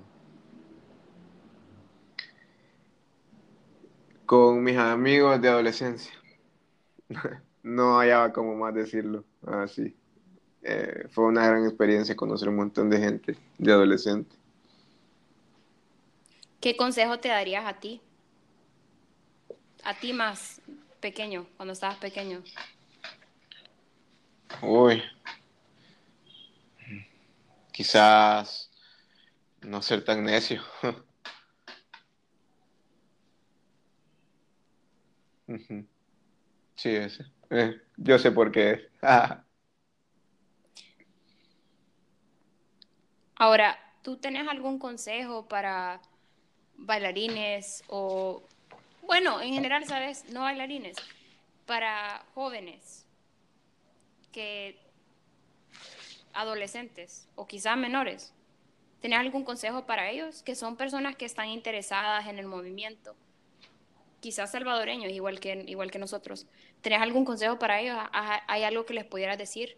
[4.26, 6.12] con mis amigos de adolescencia.
[7.62, 9.96] no hallaba como más decirlo así.
[10.66, 14.34] Eh, fue una gran experiencia conocer un montón de gente, de adolescente.
[16.58, 18.00] ¿Qué consejo te darías a ti?
[19.82, 20.62] A ti más
[21.00, 22.42] pequeño, cuando estabas pequeño.
[24.62, 25.02] Uy.
[27.70, 28.70] Quizás
[29.60, 30.62] no ser tan necio.
[36.76, 37.24] Sí, ese.
[37.50, 38.88] Eh, yo sé por qué.
[43.44, 46.00] Ahora, ¿tú tenés algún consejo para
[46.78, 48.42] bailarines o,
[49.02, 50.24] bueno, en general, ¿sabes?
[50.30, 50.96] No bailarines,
[51.66, 53.04] para jóvenes
[54.32, 54.80] que
[56.32, 58.32] adolescentes o quizás menores.
[59.02, 60.42] ¿Tenés algún consejo para ellos?
[60.42, 63.14] Que son personas que están interesadas en el movimiento,
[64.20, 66.46] quizás salvadoreños, igual que, igual que nosotros.
[66.80, 67.98] ¿Tenés algún consejo para ellos?
[68.10, 69.76] ¿Hay algo que les pudieras decir?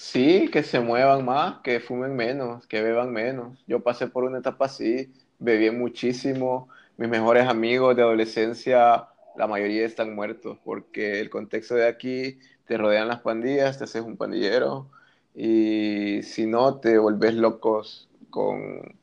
[0.00, 3.58] Sí, que se muevan más, que fumen menos, que beban menos.
[3.66, 6.68] Yo pasé por una etapa así, bebí muchísimo.
[6.96, 12.78] Mis mejores amigos de adolescencia, la mayoría están muertos porque el contexto de aquí te
[12.78, 14.88] rodean las pandillas, te haces un pandillero
[15.34, 18.96] y si no te volvés locos con,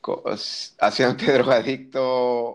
[0.00, 0.22] con
[0.80, 2.02] haciéndote drogadicto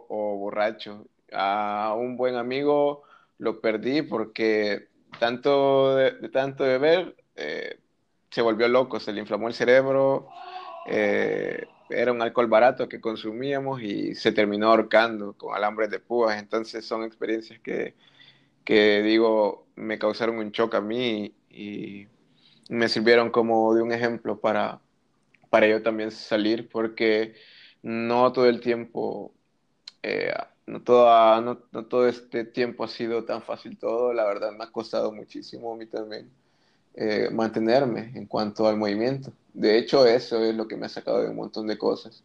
[0.10, 1.06] o borracho.
[1.32, 3.04] A un buen amigo
[3.38, 7.80] lo perdí porque tanto de tanto beber eh,
[8.30, 10.28] se volvió loco, se le inflamó el cerebro,
[10.88, 16.39] eh, era un alcohol barato que consumíamos y se terminó ahorcando con alambres de púas.
[16.39, 17.96] Entonces son experiencias que,
[18.65, 22.08] que digo, me causaron un shock a mí y,
[22.69, 24.80] me sirvieron como de un ejemplo para,
[25.50, 27.36] para yo también salir, porque
[27.84, 29.34] no todo el tiempo,
[30.02, 30.34] eh,
[30.65, 30.80] no,
[31.41, 35.74] no, todo este tiempo ha sido tan fácil todo, la verdad me ha costado muchísimo
[35.74, 36.32] a mí también.
[36.96, 39.34] Eh, mantenerme en cuanto al movimiento.
[39.54, 42.24] De hecho, eso es lo que me ha sacado de un montón de cosas.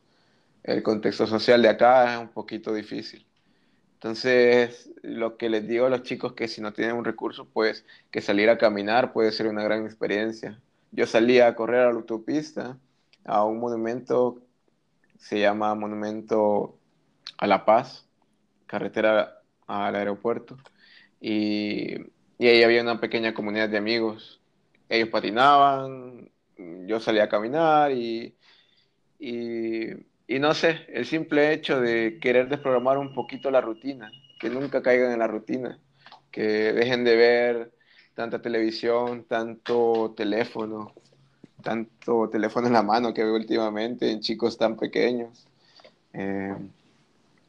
[0.62, 3.24] El contexto social de acá es un poquito difícil.
[3.94, 7.86] Entonces, lo que les digo a los chicos que si no tienen un recurso, pues
[8.10, 10.60] que salir a caminar puede ser una gran experiencia.
[10.92, 12.76] Yo salí a correr a la autopista,
[13.24, 14.42] a un monumento,
[15.18, 16.76] se llama Monumento
[17.38, 18.06] a la Paz,
[18.66, 20.58] carretera al aeropuerto,
[21.20, 21.94] y,
[22.38, 24.37] y ahí había una pequeña comunidad de amigos
[24.88, 26.30] ellos patinaban,
[26.86, 28.34] yo salía a caminar y,
[29.18, 34.82] y, no sé, el simple hecho de querer desprogramar un poquito la rutina, que nunca
[34.82, 35.78] caigan en la rutina,
[36.30, 37.72] que dejen de ver
[38.14, 40.92] tanta televisión, tanto teléfono,
[41.62, 45.46] tanto teléfono en la mano que veo últimamente en chicos tan pequeños.
[46.12, 46.54] Eh,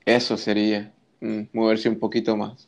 [0.06, 2.68] eso sería, mm, moverse un poquito más.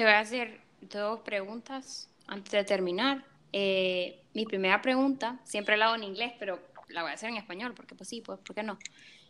[0.00, 3.22] Te voy a hacer dos preguntas antes de terminar.
[3.52, 6.58] Eh, mi primera pregunta, siempre la hago en inglés, pero
[6.88, 8.78] la voy a hacer en español, porque pues sí, pues, ¿por qué no?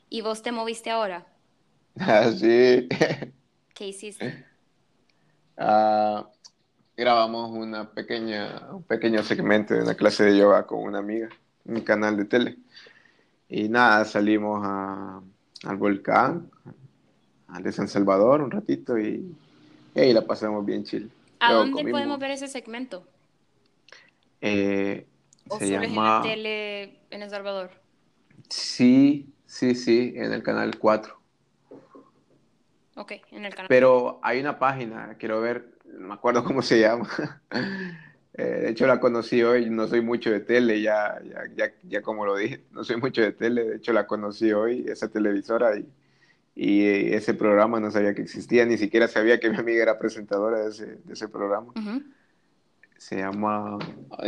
[0.09, 1.27] ¿Y vos te moviste ahora?
[1.99, 2.89] Ah, sí.
[3.75, 4.45] ¿Qué hiciste?
[5.57, 6.31] Ah,
[6.97, 11.31] grabamos una pequeña, un pequeño segmento de una clase de yoga con una amiga,
[11.65, 12.59] en mi canal de tele.
[13.49, 16.49] Y nada, salimos al volcán,
[17.49, 19.35] al de San Salvador un ratito y
[19.95, 21.11] y ahí la pasamos bien chill.
[21.41, 23.07] ¿A dónde podemos ver ese segmento?
[24.41, 25.07] Eh,
[25.49, 25.87] ¿O se solo llama...
[25.87, 27.71] en la tele en El Salvador?
[28.49, 31.19] Sí, sí, sí, en el canal 4.
[32.97, 33.69] Ok, en el canal.
[33.69, 37.09] Pero hay una página, quiero ver, no me acuerdo cómo se llama.
[38.33, 42.01] Eh, de hecho, la conocí hoy, no soy mucho de tele, ya, ya, ya, ya
[42.01, 45.77] como lo dije, no soy mucho de tele, de hecho la conocí hoy, esa televisora,
[45.77, 45.85] y
[46.63, 50.61] y ese programa no sabía que existía, ni siquiera sabía que mi amiga era presentadora
[50.61, 51.73] de ese, de ese programa.
[52.99, 53.79] Se llama...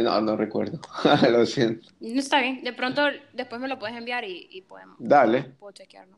[0.01, 0.81] no, no recuerdo,
[1.31, 1.91] lo siento.
[2.01, 3.03] No está bien, de pronto
[3.35, 4.97] después me lo puedes enviar y, y podemos...
[4.99, 5.43] Dale.
[5.59, 6.17] Puedo chequearlo.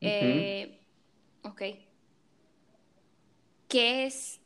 [0.00, 0.78] Eh,
[1.42, 1.62] ok.
[3.66, 4.40] ¿Qué es,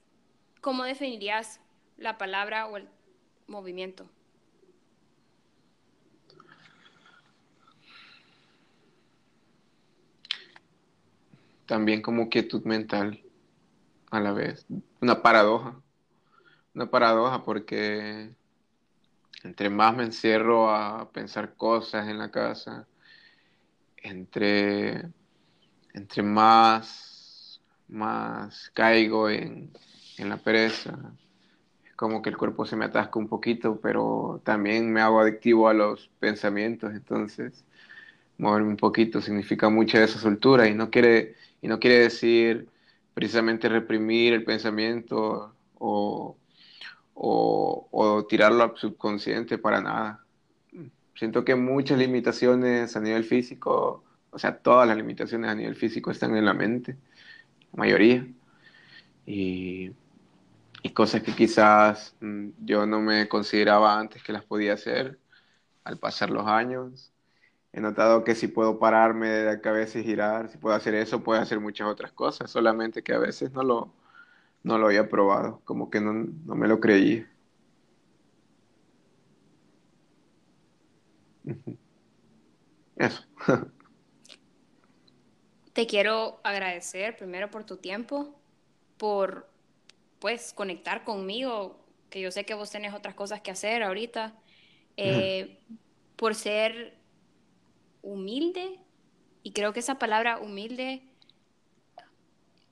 [0.62, 1.60] cómo definirías
[1.98, 2.88] la palabra o el
[3.46, 4.08] movimiento?
[11.66, 13.22] También como quietud mental
[14.10, 14.66] a la vez.
[15.00, 15.80] Una paradoja.
[16.74, 18.34] Una paradoja porque
[19.44, 22.86] entre más me encierro a pensar cosas en la casa,
[23.96, 25.08] entre,
[25.92, 29.70] entre más, más caigo en,
[30.18, 30.98] en la pereza,
[31.84, 35.68] es como que el cuerpo se me atasca un poquito, pero también me hago adictivo
[35.68, 37.64] a los pensamientos, entonces
[38.38, 42.68] moverme un poquito significa mucha esa soltura y no quiere y no quiere decir
[43.14, 46.36] precisamente reprimir el pensamiento o,
[48.28, 50.22] tirarlo al subconsciente para nada.
[51.14, 56.10] Siento que muchas limitaciones a nivel físico, o sea, todas las limitaciones a nivel físico
[56.10, 56.98] están en la mente,
[57.72, 58.26] la mayoría.
[59.24, 59.90] Y,
[60.82, 65.18] y cosas que quizás mm, yo no me consideraba antes que las podía hacer
[65.84, 67.13] al pasar los años
[67.74, 71.24] he notado que si puedo pararme de la cabeza y girar, si puedo hacer eso,
[71.24, 73.92] puedo hacer muchas otras cosas, solamente que a veces no lo,
[74.62, 77.28] no lo había probado, como que no, no me lo creía.
[82.96, 83.24] Eso.
[85.72, 88.36] Te quiero agradecer primero por tu tiempo,
[88.98, 89.48] por
[90.20, 94.32] pues conectar conmigo, que yo sé que vos tenés otras cosas que hacer ahorita,
[94.96, 95.58] eh,
[96.14, 97.02] por ser
[98.04, 98.78] humilde
[99.42, 101.02] y creo que esa palabra humilde,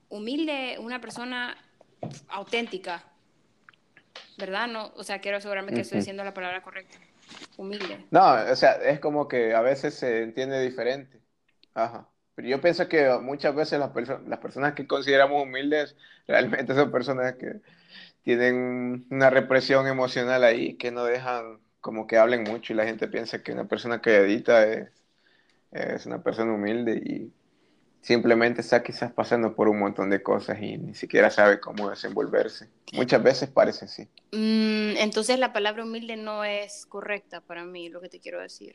[0.08, 1.56] humilde, una persona
[2.28, 3.02] auténtica,
[4.38, 4.68] ¿verdad?
[4.68, 6.98] No, o sea, quiero asegurarme que estoy diciendo la palabra correcta.
[7.56, 8.04] Humilde.
[8.10, 11.20] No, o sea, es como que a veces se entiende diferente.
[11.74, 12.08] Ajá.
[12.34, 13.90] Pero yo pienso que muchas veces las,
[14.26, 17.60] las personas que consideramos humildes realmente son personas que
[18.22, 23.08] tienen una represión emocional ahí, que no dejan como que hablen mucho y la gente
[23.08, 25.01] piensa que una persona que edita es,
[25.72, 27.32] es una persona humilde y
[28.02, 32.68] simplemente está quizás pasando por un montón de cosas y ni siquiera sabe cómo desenvolverse.
[32.92, 34.02] Muchas veces parece así.
[34.32, 38.74] Mm, entonces la palabra humilde no es correcta para mí, lo que te quiero decir.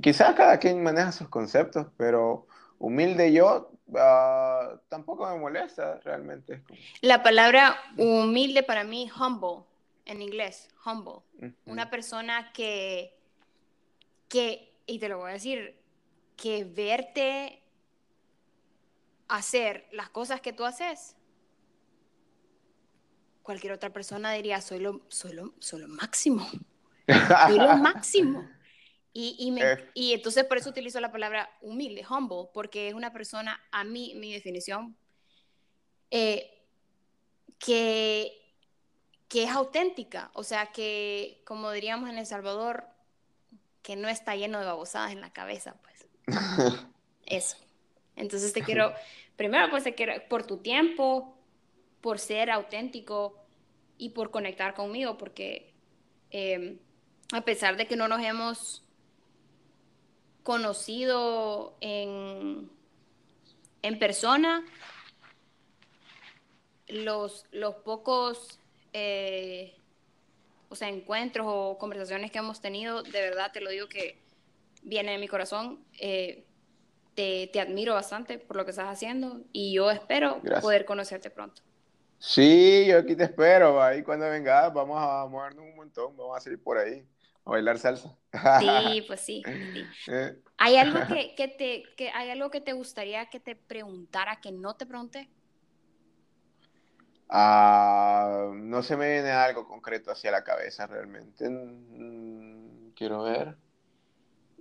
[0.00, 2.46] Quizás cada quien maneja sus conceptos, pero
[2.78, 6.62] humilde yo uh, tampoco me molesta realmente.
[7.02, 9.64] La palabra humilde para mí, humble,
[10.06, 11.20] en inglés, humble.
[11.66, 13.16] Una persona que,
[14.28, 15.79] que, y te lo voy a decir,
[16.40, 17.62] que verte
[19.28, 21.14] hacer las cosas que tú haces,
[23.42, 26.48] cualquier otra persona diría, soy lo, soy lo, soy lo máximo.
[27.06, 28.48] Soy lo máximo.
[29.12, 29.90] Y, y, me, eh.
[29.92, 34.14] y, entonces por eso utilizo la palabra humilde, humble, porque es una persona, a mí,
[34.16, 34.96] mi definición,
[36.10, 36.64] eh,
[37.58, 38.32] que,
[39.28, 42.86] que es auténtica, o sea, que como diríamos en El Salvador,
[43.82, 45.89] que no está lleno de babosadas en la cabeza, pues.
[47.26, 47.56] Eso.
[48.16, 48.92] Entonces te quiero,
[49.36, 51.36] primero pues te quiero, por tu tiempo,
[52.00, 53.36] por ser auténtico
[53.98, 55.72] y por conectar conmigo, porque
[56.30, 56.78] em,
[57.32, 58.82] a pesar de que no nos hemos
[60.42, 62.70] conocido en,
[63.82, 64.64] en persona,
[66.88, 68.58] los, los pocos
[68.92, 69.76] eh,
[70.68, 74.16] o sea, encuentros o conversaciones que hemos tenido, de verdad te lo digo que
[74.82, 75.84] viene de mi corazón.
[75.98, 76.46] Eh,
[77.14, 81.62] te, admiro bastante por lo que estás haciendo y yo espero poder conocerte pronto.
[82.18, 83.82] Sí, yo aquí te espero.
[83.82, 87.06] Ahí cuando vengas vamos a movernos un montón, vamos a salir por ahí
[87.44, 88.16] a bailar salsa.
[88.60, 89.42] Sí, pues sí.
[90.08, 90.36] Eh.
[90.58, 90.98] ¿Hay, algo
[91.36, 95.28] que, te, que, ¿Hay algo que te gustaría que te preguntara que no te pregunté?
[97.28, 101.48] Ah, no se me viene algo concreto hacia la cabeza realmente.
[101.48, 103.56] Mm, quiero ver.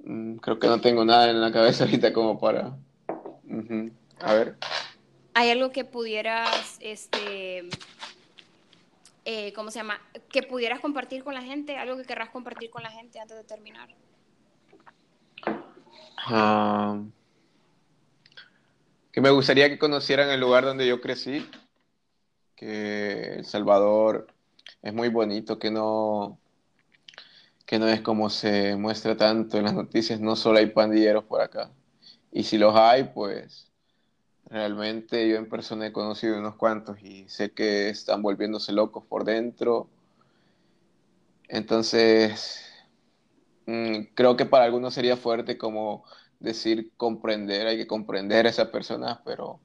[0.03, 2.77] Mm, creo que no tengo nada en la cabeza ahorita como para...
[4.21, 4.57] A ver.
[5.33, 7.69] ¿Hay algo que pudieras, este,
[9.25, 9.99] eh, ¿cómo se llama?
[10.29, 13.43] Que pudieras compartir con la gente, algo que querrás compartir con la gente antes de
[13.43, 13.89] terminar.
[16.17, 17.01] Ah,
[19.11, 21.49] que me gustaría que conocieran el lugar donde yo crecí,
[22.55, 24.27] que El Salvador
[24.81, 26.37] es muy bonito, que no,
[27.69, 31.39] que no es como se muestra tanto en las noticias, no solo hay pandilleros por
[31.39, 31.71] acá.
[32.31, 33.71] Y si los hay, pues
[34.45, 39.23] realmente yo en persona he conocido unos cuantos y sé que están volviéndose locos por
[39.23, 39.87] dentro.
[41.47, 42.65] Entonces,
[43.67, 46.05] mm, creo que para algunos sería fuerte como
[46.39, 49.59] decir comprender, hay que comprender a esas personas, pero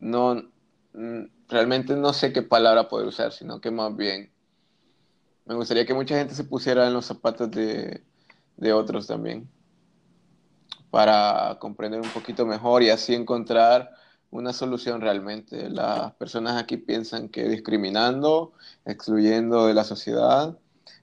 [0.00, 0.34] no,
[0.92, 4.33] mm, realmente no sé qué palabra poder usar, sino que más bien
[5.46, 8.02] me gustaría que mucha gente se pusiera en los zapatos de,
[8.72, 9.48] otros también,
[10.90, 13.90] para comprender un poquito mejor y así encontrar
[14.30, 15.68] una solución realmente.
[15.68, 18.52] Las personas aquí piensan que discriminando,
[18.84, 20.58] excluyendo de la sociedad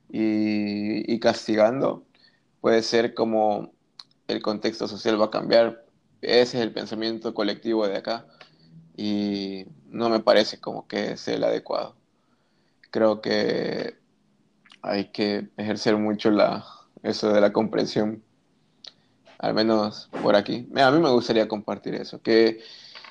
[0.09, 2.05] y, y, castigando
[2.61, 3.73] puede ser como
[4.27, 5.85] el contexto social va a cambiar.
[6.21, 8.27] Ese es el pensamiento colectivo de acá
[8.97, 11.95] y no me parece como que sea el adecuado.
[12.91, 14.00] Creo que
[14.81, 16.65] hay que ejercer mucho la,
[17.03, 18.23] eso de la comprensión,
[19.37, 20.67] al menos por aquí.
[20.75, 22.59] A mí me gustaría compartir eso, que,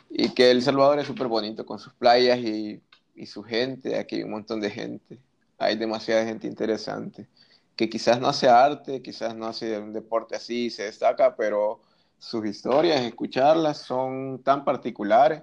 [0.09, 2.81] y que El Salvador es súper bonito con sus playas y,
[3.15, 5.19] y su gente, aquí hay un montón de gente,
[5.59, 7.29] hay demasiada gente interesante,
[7.77, 11.81] que quizás no hace arte, quizás no hace un deporte así, se destaca, pero
[12.19, 15.43] sus historias, escucharlas son tan particulares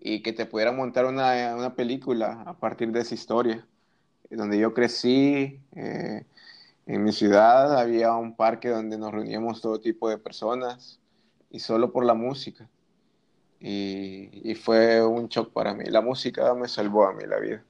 [0.00, 3.66] y que te pudieran montar una, una película a partir de esa historia
[4.36, 6.24] donde yo crecí, eh,
[6.86, 10.98] en mi ciudad había un parque donde nos reuníamos todo tipo de personas
[11.50, 12.68] y solo por la música.
[13.60, 15.84] Y, fue un shock para mí.
[15.86, 17.62] La música me salvó a mí la vida.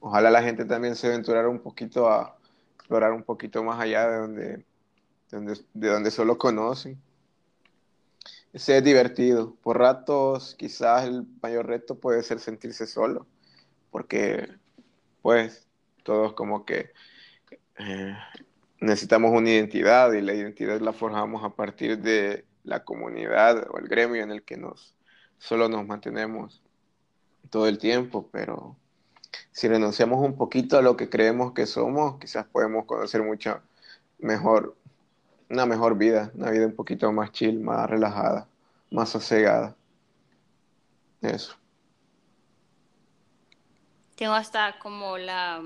[0.00, 2.36] Ojalá la gente también se aventurara un poquito a
[2.76, 4.64] explorar un poquito más allá de donde,
[5.30, 7.00] donde, de donde solo conocen.
[8.52, 9.56] Ese es divertido.
[9.62, 13.26] Por ratos quizás el mayor reto puede ser sentirse solo,
[13.90, 14.48] porque
[15.26, 15.66] pues
[16.04, 16.92] todos como que
[17.80, 18.16] eh,
[18.78, 23.88] necesitamos una identidad y la identidad la forjamos a partir de la comunidad o el
[23.88, 24.94] gremio en el que nos
[25.38, 26.62] solo nos mantenemos
[27.50, 28.76] todo el tiempo, pero
[29.50, 33.60] si renunciamos un poquito a lo que creemos que somos, quizás podemos conocer mucho
[34.20, 34.76] mejor,
[35.50, 38.46] una mejor vida, una vida un poquito más chill, más relajada,
[38.92, 39.74] más sosegada.
[41.20, 41.56] Eso.
[44.16, 45.62] Tengo hasta como la...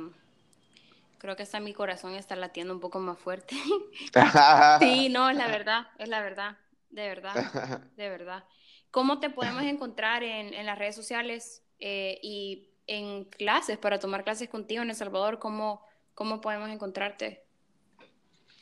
[1.18, 3.54] Creo que hasta mi corazón está latiendo un poco más fuerte.
[4.80, 6.58] sí, no, es la verdad, es la verdad,
[6.90, 8.44] de verdad, de verdad.
[8.90, 14.24] ¿Cómo te podemos encontrar en, en las redes sociales eh, y en clases, para tomar
[14.24, 15.38] clases contigo en El Salvador?
[15.38, 15.84] ¿Cómo,
[16.14, 17.44] cómo podemos encontrarte?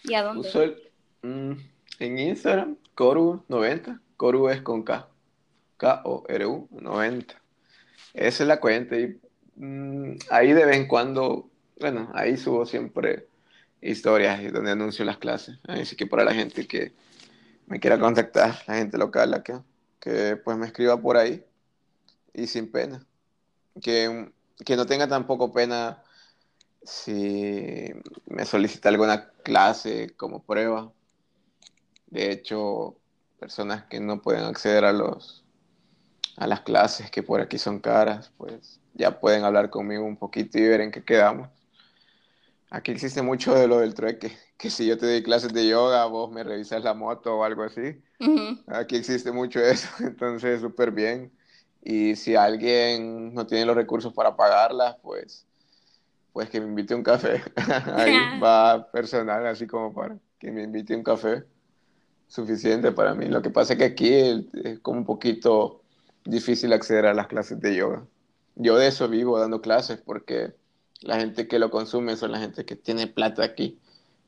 [0.04, 0.50] ¿Y a dónde?
[1.22, 1.52] Mm,
[1.98, 4.00] en Instagram, Coru90.
[4.16, 5.08] Coru es con K.
[5.78, 7.42] K-O-R-U 90.
[8.14, 8.96] Esa es la cuenta.
[8.96, 9.18] Y
[9.58, 11.50] mm, ahí de vez en cuando,
[11.80, 13.28] bueno, ahí subo siempre
[13.80, 15.58] historias donde anuncio las clases.
[15.64, 16.92] Así que para la gente que
[17.66, 19.58] me quiera contactar, la gente local, que,
[20.00, 21.44] que pues me escriba por ahí
[22.32, 23.06] y sin pena.
[23.80, 24.32] Que,
[24.64, 26.02] que no tenga tampoco pena
[26.82, 27.92] si
[28.26, 30.92] me solicita alguna clase como prueba.
[32.06, 32.96] De hecho,
[33.38, 35.44] personas que no pueden acceder a los
[36.38, 40.58] a las clases que por aquí son caras, pues ya pueden hablar conmigo un poquito
[40.58, 41.48] y ver en qué quedamos.
[42.70, 46.04] Aquí existe mucho de lo del trueque, que si yo te doy clases de yoga,
[46.04, 48.00] vos me revisas la moto o algo así.
[48.66, 51.32] Aquí existe mucho eso, entonces súper bien.
[51.82, 55.46] Y si alguien no tiene los recursos para pagarlas, pues,
[56.32, 57.42] pues que me invite un café.
[57.94, 61.44] Ahí va personal, así como para que me invite un café.
[62.26, 63.24] Suficiente para mí.
[63.26, 65.82] Lo que pasa es que aquí es como un poquito
[66.28, 68.06] difícil acceder a las clases de yoga.
[68.54, 70.54] Yo de eso vivo dando clases porque
[71.00, 73.78] la gente que lo consume son la gente que tiene plata aquí.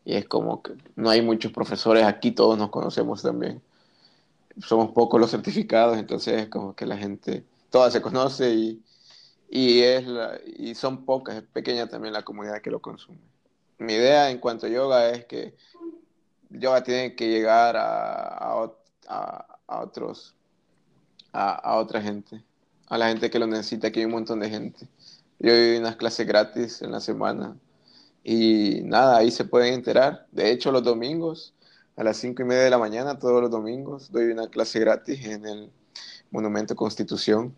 [0.05, 3.63] Y es como que no hay muchos profesores aquí, todos nos conocemos también.
[4.59, 8.83] Somos pocos los certificados, entonces es como que la gente, toda se conoce y,
[9.51, 10.05] y, es
[10.57, 13.19] y son pocas, es pequeña también la comunidad que lo consume.
[13.79, 15.55] Mi idea en cuanto a yoga es que
[16.49, 18.65] yoga tiene que llegar a,
[19.09, 20.35] a, a otros
[21.33, 22.43] a, otra gente,
[22.89, 24.89] a la gente que lo necesita, aquí hay un montón de gente.
[25.39, 27.57] Yo doy unas clases gratis en la semana
[28.23, 30.27] y nada, ahí se pueden enterar.
[30.33, 31.55] De hecho, los domingos,
[31.97, 35.25] a las cinco y media de la mañana, todos los domingos, doy una clase gratis
[35.25, 35.71] en el
[36.31, 37.55] Monumento Constitución.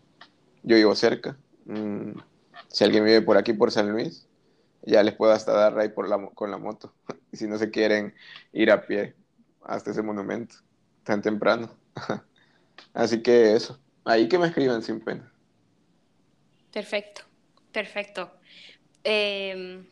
[0.63, 1.37] Yo vivo cerca.
[1.65, 2.11] Mm,
[2.69, 4.27] si alguien vive por aquí, por San Luis,
[4.81, 6.93] ya les puedo hasta dar ahí por con la moto.
[7.33, 8.13] Si no se quieren
[8.51, 9.15] ir a pie
[9.63, 10.57] hasta ese monumento,
[11.03, 11.71] tan temprano.
[12.93, 15.31] Así que eso, ahí que me escriban sin pena.
[16.71, 17.21] Perfecto,
[17.71, 18.31] perfecto.
[19.03, 19.83] Eh,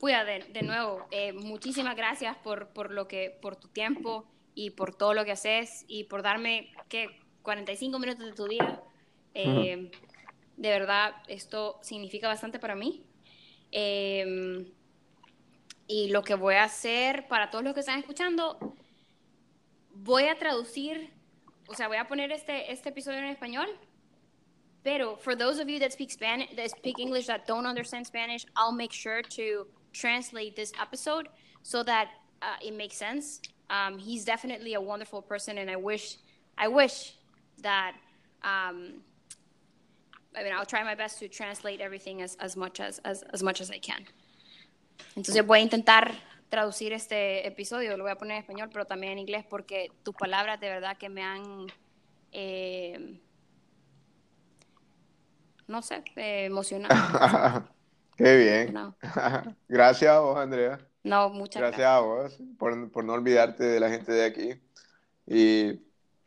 [0.00, 4.94] de, de, nuevo, eh, muchísimas gracias por, por, lo que, por tu tiempo y por
[4.94, 7.20] todo lo que haces y por darme, ¿qué?
[7.42, 8.82] 45 minutos de tu día.
[9.34, 9.90] Em,
[10.56, 13.04] de verdad, esto significa bastante para mí.
[13.70, 14.66] Em,
[15.86, 18.58] y lo que voy a hacer para todos los que están escuchando,
[19.94, 21.12] voy a traducir
[21.68, 23.66] o sea, voy a poner este, este episodio en español,
[24.84, 28.44] pero for those of you that speak Spanish, that speak English that don't understand Spanish,
[28.56, 31.28] I'll make sure to translate this episode
[31.62, 32.08] so that
[32.40, 33.40] uh, it makes sense.
[33.70, 36.18] Um, he's definitely a wonderful person, and I wish,
[36.58, 37.14] I wish
[37.62, 37.94] that.
[38.42, 39.02] Um,
[40.34, 43.42] I mean, I'll try my best to translate everything as, as much as, as, as
[43.42, 44.06] much as I can.
[45.16, 46.12] Entonces voy a intentar
[46.52, 50.14] traducir este episodio, lo voy a poner en español, pero también en inglés, porque tus
[50.14, 51.66] palabras de verdad que me han,
[52.30, 53.18] eh,
[55.66, 56.94] no sé, eh, emocionado.
[58.18, 58.94] Qué bien.
[59.66, 60.78] Gracias a vos, Andrea.
[61.02, 61.78] No, muchas gracias.
[61.78, 64.60] Gracias a vos por, por, no olvidarte de la gente de aquí
[65.26, 65.80] y,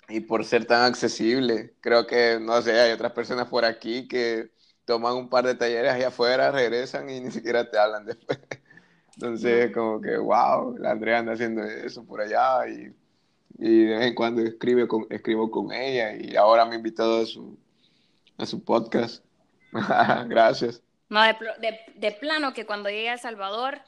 [0.10, 1.76] y por ser tan accesible.
[1.82, 4.50] Creo que, no sé, hay otras personas por aquí que
[4.86, 8.40] toman un par de talleres allá afuera, regresan y ni siquiera te hablan después.
[9.16, 12.94] Entonces, como que, wow, la Andrea anda haciendo eso por allá y,
[13.58, 17.22] y de vez en cuando escribe con, escribo con ella y ahora me ha invitado
[17.22, 17.58] a su,
[18.38, 19.24] a su podcast.
[20.28, 20.82] Gracias.
[21.08, 23.80] No, de, de, de, plano que cuando llegue a El Salvador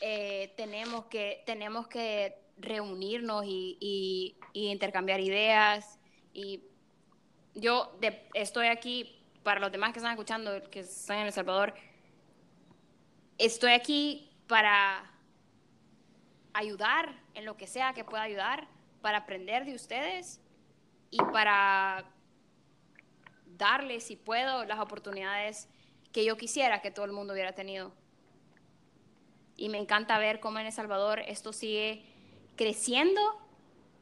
[0.00, 5.98] eh, tenemos, que, tenemos que reunirnos y, y, y intercambiar ideas.
[6.32, 6.64] Y
[7.54, 7.96] yo
[8.34, 11.74] estoy aquí, para los demás que están escuchando, que están en El Salvador,
[13.38, 15.08] estoy aquí para
[16.52, 18.66] ayudar en lo que sea que pueda ayudar,
[19.00, 20.40] para aprender de ustedes
[21.12, 22.04] y para
[23.56, 25.68] darles, si puedo, las oportunidades
[26.12, 27.92] que yo quisiera que todo el mundo hubiera tenido.
[29.56, 32.02] y me encanta ver cómo en El Salvador esto sigue
[32.56, 33.20] creciendo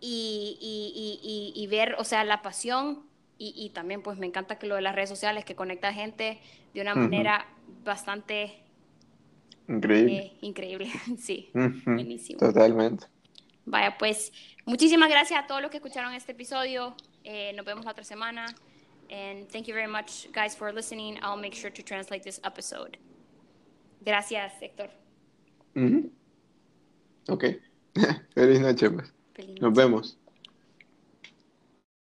[0.01, 4.67] y, y, y, y ver, o sea, la pasión y, también pues me encanta que
[4.67, 6.41] lo de las redes sociales que conecta a gente
[6.73, 7.47] de una manera
[7.85, 8.65] bastante
[9.69, 10.19] increíble.
[10.19, 11.51] Eh, increíble, sí,
[11.85, 12.39] buenísimo.
[12.39, 13.07] Totalmente.
[13.65, 14.33] Vaya, pues
[14.65, 16.95] muchísimas gracias a todos los que escucharon este episodio.
[17.25, 18.47] Eh, nos vemos la otra semana.
[19.11, 21.19] And thank you very much, guys, for listening.
[21.23, 22.99] I'll make sure to translate this episode.
[24.05, 24.91] Gracias, Héctor.
[27.29, 27.45] Ok.
[28.35, 29.13] Feliz noche, pues.
[29.61, 30.19] Nos vemos.